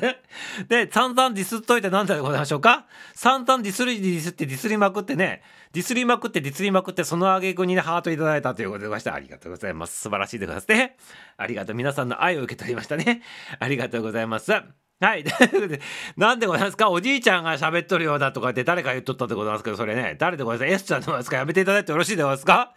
[0.68, 2.86] で、散々ディスっといてなんでございましょうか？
[3.14, 10.00] 散々ディスりディスってディスりまくってね、ディスりまくってディスりまくってその挙句にね、ハートいただいたということでございましてありがとうございます。
[10.00, 10.96] 素晴らしいでございますね。
[11.36, 11.76] ありがとう。
[11.76, 13.22] 皆さんの愛を受け取りましたね。
[13.60, 14.52] ありがとうございます。
[15.00, 15.22] はい。
[15.22, 15.80] ということで、
[16.16, 16.90] なんでございますか？
[16.90, 20.84] おじいちゃんが喋っとるようだとかって誰か言っとったでございますけど、それね、誰でございます？
[20.84, 21.36] か ?S ちゃんでございますか？
[21.36, 22.74] やめていただいてよろしいでございますか？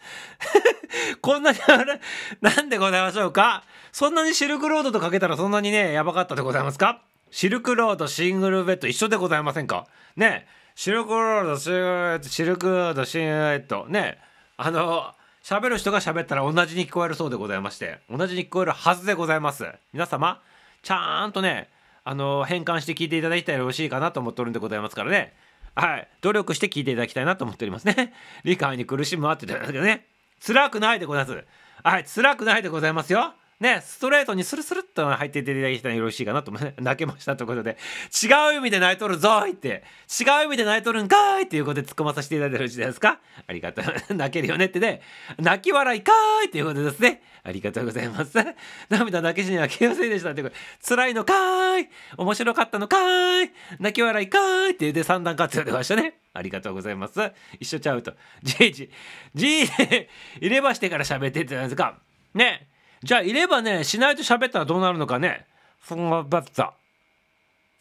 [1.21, 1.99] こんなにあれ、
[2.41, 3.63] なんでございましょうか？
[3.91, 7.01] そんなにシルクロードとかけたらそんなにね、やばかったでございますか？
[7.31, 9.87] シルクロード、シングルベッド一緒でございませんか？
[10.15, 10.45] ね、
[10.75, 14.19] シルクロード、シルクロード、シルクロード、シングルベッド、ね、
[14.57, 15.11] あの、
[15.43, 19.65] 喋る人が喋ったら同じに聞こえるそうでございまして、同じに聞こえるはずでございます。
[19.91, 20.39] 皆様、
[20.83, 21.69] ちゃんとね、
[22.03, 25.33] あの変換して聞いていただきたらよろしいかなと思っとるんでございますからね。
[25.75, 26.07] はい。
[26.21, 28.13] 努力して聞いていただきたいなと思っておりますね。
[28.43, 30.07] 理解に苦しむわって言ってたんですけどね。
[30.45, 31.45] 辛くないでございます。
[31.83, 32.05] はい。
[32.05, 33.33] 辛くないでございますよ。
[33.61, 37.77] ね、ストレートにスルスルっと入っていただきたらよろしいかなと思って、 泣けましたということで、
[38.23, 39.83] 違う意味で泣いとるぞいって、
[40.19, 43.19] 違う意味で泣いとるんかいっていうことで突っ込まさせていただいてよろしいですか？
[43.45, 43.85] ありがとう。
[44.15, 45.03] 泣けるよねってね、
[45.37, 47.21] 泣き笑いかーいっていうことですね。
[47.43, 48.33] ありがとうございます。
[48.89, 50.55] 涙だけしには消えませんでしたってこと。
[50.87, 56.15] 辛いのかーい面白かったのかーい泣き笑いかーいって言うて三段活用でましたね。
[56.33, 57.31] ありがとうございます。
[57.59, 58.13] 一緒ちゃうと。
[58.41, 58.89] じいじ、
[59.35, 60.09] じいで
[60.39, 61.99] 入れ歯してから喋ってって言うんですか。
[62.33, 62.70] ね。
[63.03, 65.45] じゃあいればねしないと喋ったらどうなるのかね。
[65.79, 66.73] ふんがバッタ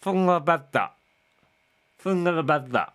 [0.03, 0.95] ふんがバッタ
[1.99, 2.95] ふんがバッタ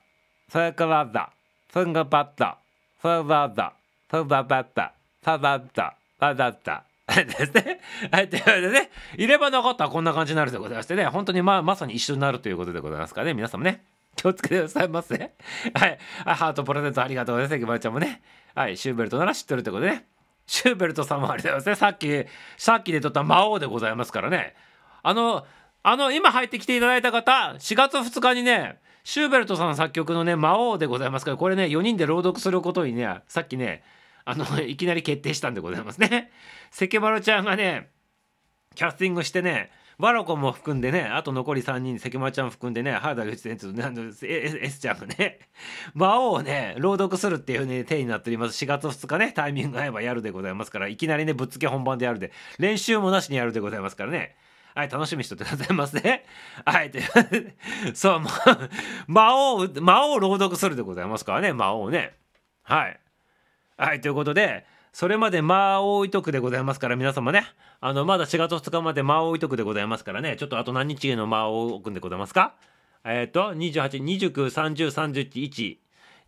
[0.50, 1.32] ファーカバッタ
[1.72, 2.58] ふんがバッタ
[3.00, 3.74] ファーバッタ
[4.10, 7.80] ファーバッタファーバッタファーバッタですね。
[8.12, 13.84] はい、ということでね、いればなかったらこんな感じになるでございましてね、本当にまあまさに一緒になるということでございますからね、皆さんもね、
[14.16, 15.32] 気をつけてくださいませ。
[15.76, 17.60] はい、ハートプレゼントありがとうございます。
[17.60, 18.24] きばちゃんもね、
[18.56, 20.06] はい、シューベルトなら知ってるということでね、
[20.48, 21.76] シューベルトさんもあれだよね。
[21.76, 22.26] さっき
[22.58, 24.56] さっきで撮った魔王でございますからね。
[25.04, 25.46] あの
[25.84, 33.84] あの今入ってきていただいた方4月2日にねシューベルトさん作曲のね魔王でございますからこれね4人で朗読することにねさっきね
[34.26, 36.32] あの いきなり決定したんでございますね。
[36.72, 37.90] 関丸ちゃんがね
[38.74, 45.40] キャスティングしてねワロコも含んでねあと残り3人関町ちゃん含んでね原田龍一先生と S ちゃんがね
[45.94, 48.64] 魔王をね朗読するっていうね手になっております。
[48.64, 54.36] 4月2日ねタイミング合えばやるでございますからいきなりねぶっつけ本番でやるで練習もなしにやるでございますからね。
[54.76, 56.26] はい楽しみにしとってくださいますね
[56.66, 57.54] はいという
[57.94, 58.22] そう
[59.08, 62.14] 魔王魔王朗読するでございますからね魔王ね。
[62.64, 63.00] はい。
[63.78, 64.66] はいということで
[64.96, 67.44] それまで間を置いとくでございますから皆様ね。
[67.82, 70.38] あのまだ4月2日まで間を置いとくでございますからね。
[70.38, 72.56] ちょっとあと何日の間を置くんでございますか？
[73.04, 75.80] えっ、ー、と28293031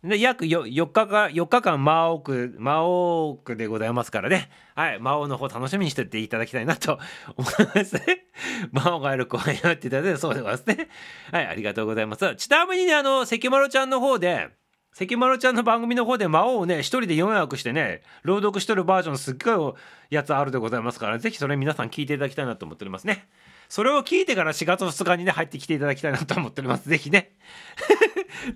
[0.04, 4.50] で約 4, 4日か4日間間を置く間を置くでございますからね。
[4.74, 5.00] はい。
[5.00, 6.98] 魔王の方楽しみにしてっていただきたいなと
[7.38, 7.94] 思います。
[7.94, 8.26] ね
[8.72, 10.90] 魔王がある公演やっていただいてそうでございますね。
[11.32, 11.46] はい。
[11.46, 12.36] ありがとうございます。
[12.36, 14.50] ちなみにねあの関丸ちゃんの方で
[14.98, 19.74] 関丸ちゃんの番組の方で魔王をね一人で4役してね朗読しとるバージョンすっごい
[20.10, 23.28] やつあるでございますからぜひそれ皆さん聞いていただきたいなと思っておりますね。
[23.68, 26.88] それを聞いてから4月2日にね入ってきていただきたいなと思っております。
[26.88, 27.30] ぜひね。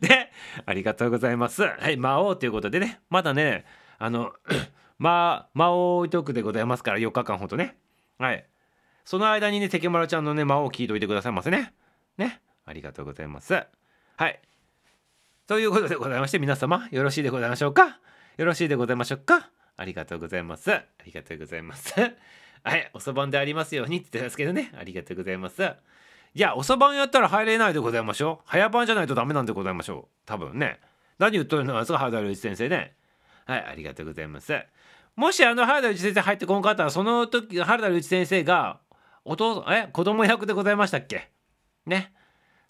[0.01, 0.33] で
[0.67, 1.63] ありがとうございます。
[1.63, 2.99] はい魔王ということでね。
[3.09, 3.65] まだね
[4.01, 4.33] あの
[4.99, 7.77] ま魔王置いとくでございますから4日間ほどね。
[8.19, 8.45] はい。
[9.05, 11.73] その間にね関丸ちゃんのね魔王を聞いといてくださいませね。
[12.19, 12.41] ね。
[12.67, 13.55] ありがとうございます。
[14.17, 14.41] はい。
[15.47, 17.99] ということでございまして皆様よろしいでございましょうか？
[18.37, 19.51] よろしいでございましょうか？
[19.77, 20.73] ありがとうございます。
[20.73, 21.95] ありがとうございます。
[22.65, 24.73] はいおそばんでありますようにって言ってますけどね。
[24.79, 25.63] ありがとうございます。
[25.65, 28.49] いやおそばんやったら入れないでございましょう？
[28.49, 30.17] 早番じゃないとダメなんでございましょう？
[30.27, 30.81] 多分ね。
[31.19, 32.95] 何言っとるのですか原田隆一先生ね。
[33.47, 34.55] はいありがとうございます。
[35.17, 38.79] もしあの原田隆一先生入ってこんかったらその時原田隆一先生が
[39.25, 41.31] お父さんえ子供役でございましたっけ？
[41.85, 42.15] ね。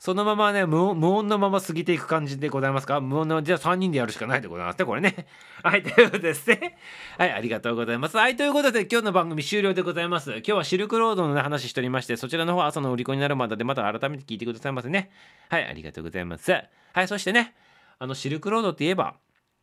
[0.03, 3.01] そのままね無音のまま過ぎていく感じでございますか？
[3.01, 5.29] 無音のじゃあ3人でやるしかないでございますねこれね。
[5.63, 6.77] はいということですね。
[7.17, 8.17] はいありがとうございます。
[8.17, 10.33] はいということで今日の番組終了でございます。
[10.33, 15.13] 今日はシルクロードの、ね、話しておりましてそちらの方は朝の売り子になるまででまた改めて聞いてくださいませね。
[15.49, 16.51] はいありがとうございます。
[16.51, 16.65] は
[17.03, 17.55] いそしてね
[18.01, 19.15] あのシルクロードって言えば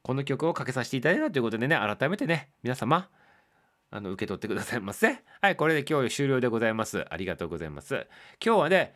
[0.04, 3.10] この曲をかけさせていただいたということでね改めてね皆様
[3.92, 5.22] あの受け取ってくださいませ。
[5.42, 7.06] はい、これで今日終了でございます。
[7.10, 8.08] ありがとうございます。
[8.44, 8.96] 今日はね、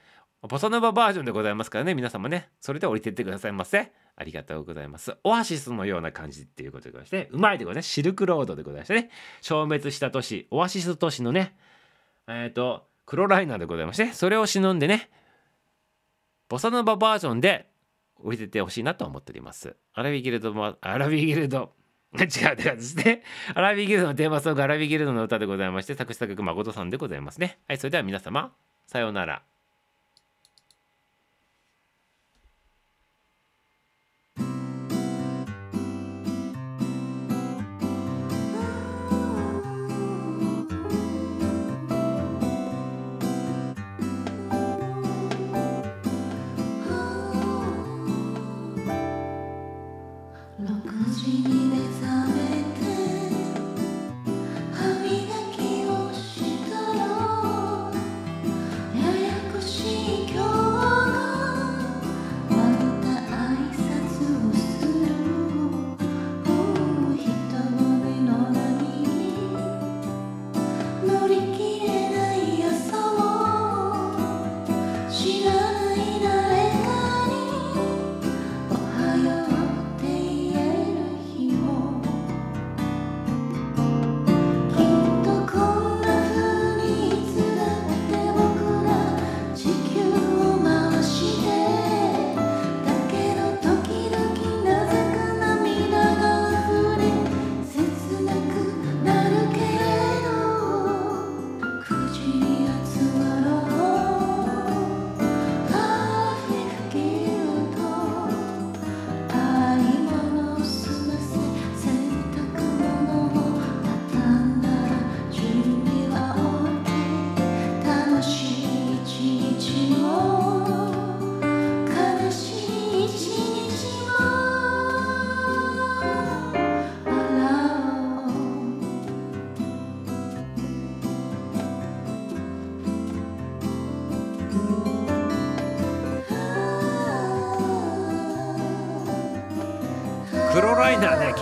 [0.50, 3.94] ボサノババージョンでございますからね、皆様ね、それで降りてってくださいませ。
[4.16, 5.16] ありがとうございます。
[5.24, 7.90] オアシスのような感じっていうことでございまして、うまいでございます。
[7.90, 9.10] シルクロードでございましてね、
[9.42, 11.56] 消滅した都市、オアシス都市のね、
[12.28, 15.10] えっ、ー、と、黒ライナーでございまして、それを忍んでね、
[16.50, 17.70] ボサノババージョンで
[18.18, 19.78] 降りてってほしいなと思っております。
[19.94, 21.72] アラビギルドもアラビギルド。
[22.16, 23.24] 違うって感じですね。
[23.56, 27.60] アラビギルドのテーマソング、アラビギルドの歌でございまして、作詞作曲誠さんでございますね。
[27.68, 28.54] はい、それでは皆様、
[28.86, 29.53] さようなら。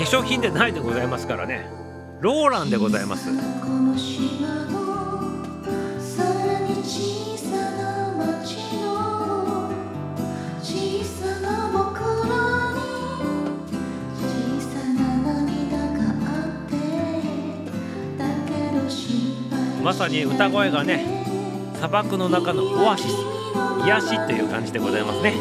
[0.02, 1.68] 化粧品でないでございますからね。
[2.22, 3.30] ローランでございます。
[19.84, 21.06] まさに歌声がね、
[21.76, 23.16] 砂漠の中のオアシス、
[23.86, 25.36] 癒しという感じでございますね。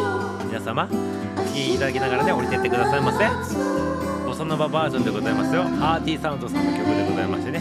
[0.45, 0.87] 皆様、
[1.39, 4.00] お聴きいただきながらね、降りてってくださいませ。
[4.41, 5.65] ボサノババージョンでございますよ。
[5.65, 7.61] アーティーサウンドさんの曲でございましてね。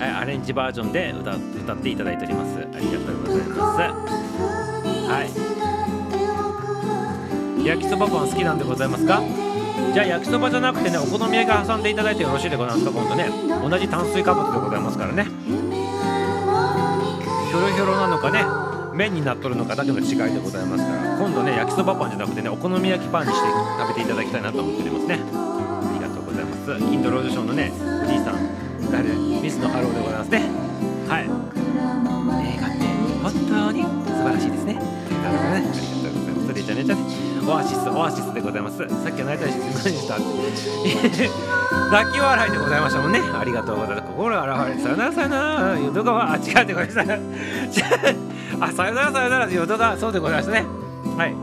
[0.00, 2.58] はい、アレンジバージョンで歌歌っていただいております。
[2.58, 4.10] ありがとうございます。
[5.06, 5.22] は
[7.62, 7.64] い。
[7.64, 9.22] 焼きそばパン好きなんでございますか？
[9.94, 12.90] じゃあ焼きそばじゃなくてねお好み焼き挟んでいただいてよろしいでございますか？
[12.90, 13.30] 今度ね
[13.70, 18.44] 同じ炭水化物でございますからねひょろひょろなのかね
[18.96, 23.46] 麺になっとるのかだけの違いでございますから今度ね焼きそばパンじゃなくてねお好み焼きパンにして
[23.78, 25.20] 食べていただきたいなと思っておりますね
[26.60, 27.72] ますインドロードショーのね
[28.04, 30.38] おじいさん誰ミスのハローでございますね
[31.08, 31.50] はい
[32.38, 32.90] 映画って
[33.22, 33.88] 本当に素
[34.22, 34.74] 晴らしいですね。
[34.74, 34.80] な
[35.32, 35.56] るほどね。
[35.56, 36.46] ありがとうございます。
[36.46, 37.02] それじゃねじゃね。
[37.48, 38.78] オアシス、オアシスでございます。
[38.78, 40.18] さっきは泣いたりしてすみました。
[41.90, 43.20] 泣き笑いでございましたもんね。
[43.20, 44.08] ありがとうございます。
[44.08, 47.06] 心が現れ、さよならさよなら、淀川、あ、違うってごめんなさい。
[48.60, 50.64] あ、さよならさよなら、淀川、そうでございますね。
[51.16, 51.34] はい。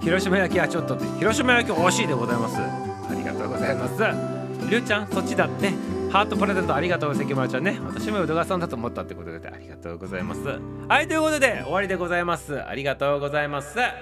[0.00, 2.56] 広島焼きはちょっと、広島焼き惜しいでございます。
[2.56, 4.37] ありがとうございます。
[4.68, 5.72] りゅうちゃん、そっちだって。
[6.10, 7.78] ハートプレゼントありがとう関村ちゃんね。
[7.86, 10.40] 私も宇田川さんだと思ったってことでありがとうございます。
[10.88, 12.62] はいということで終わりでございます。
[12.62, 13.76] ありがとうございます。
[13.76, 13.94] みやにゃ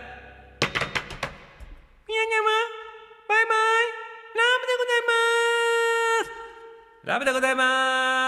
[2.43, 2.51] ま
[3.29, 3.57] バイバイ。
[4.37, 5.14] ラブでございま
[6.25, 6.31] す。
[7.09, 8.26] ラブでございます。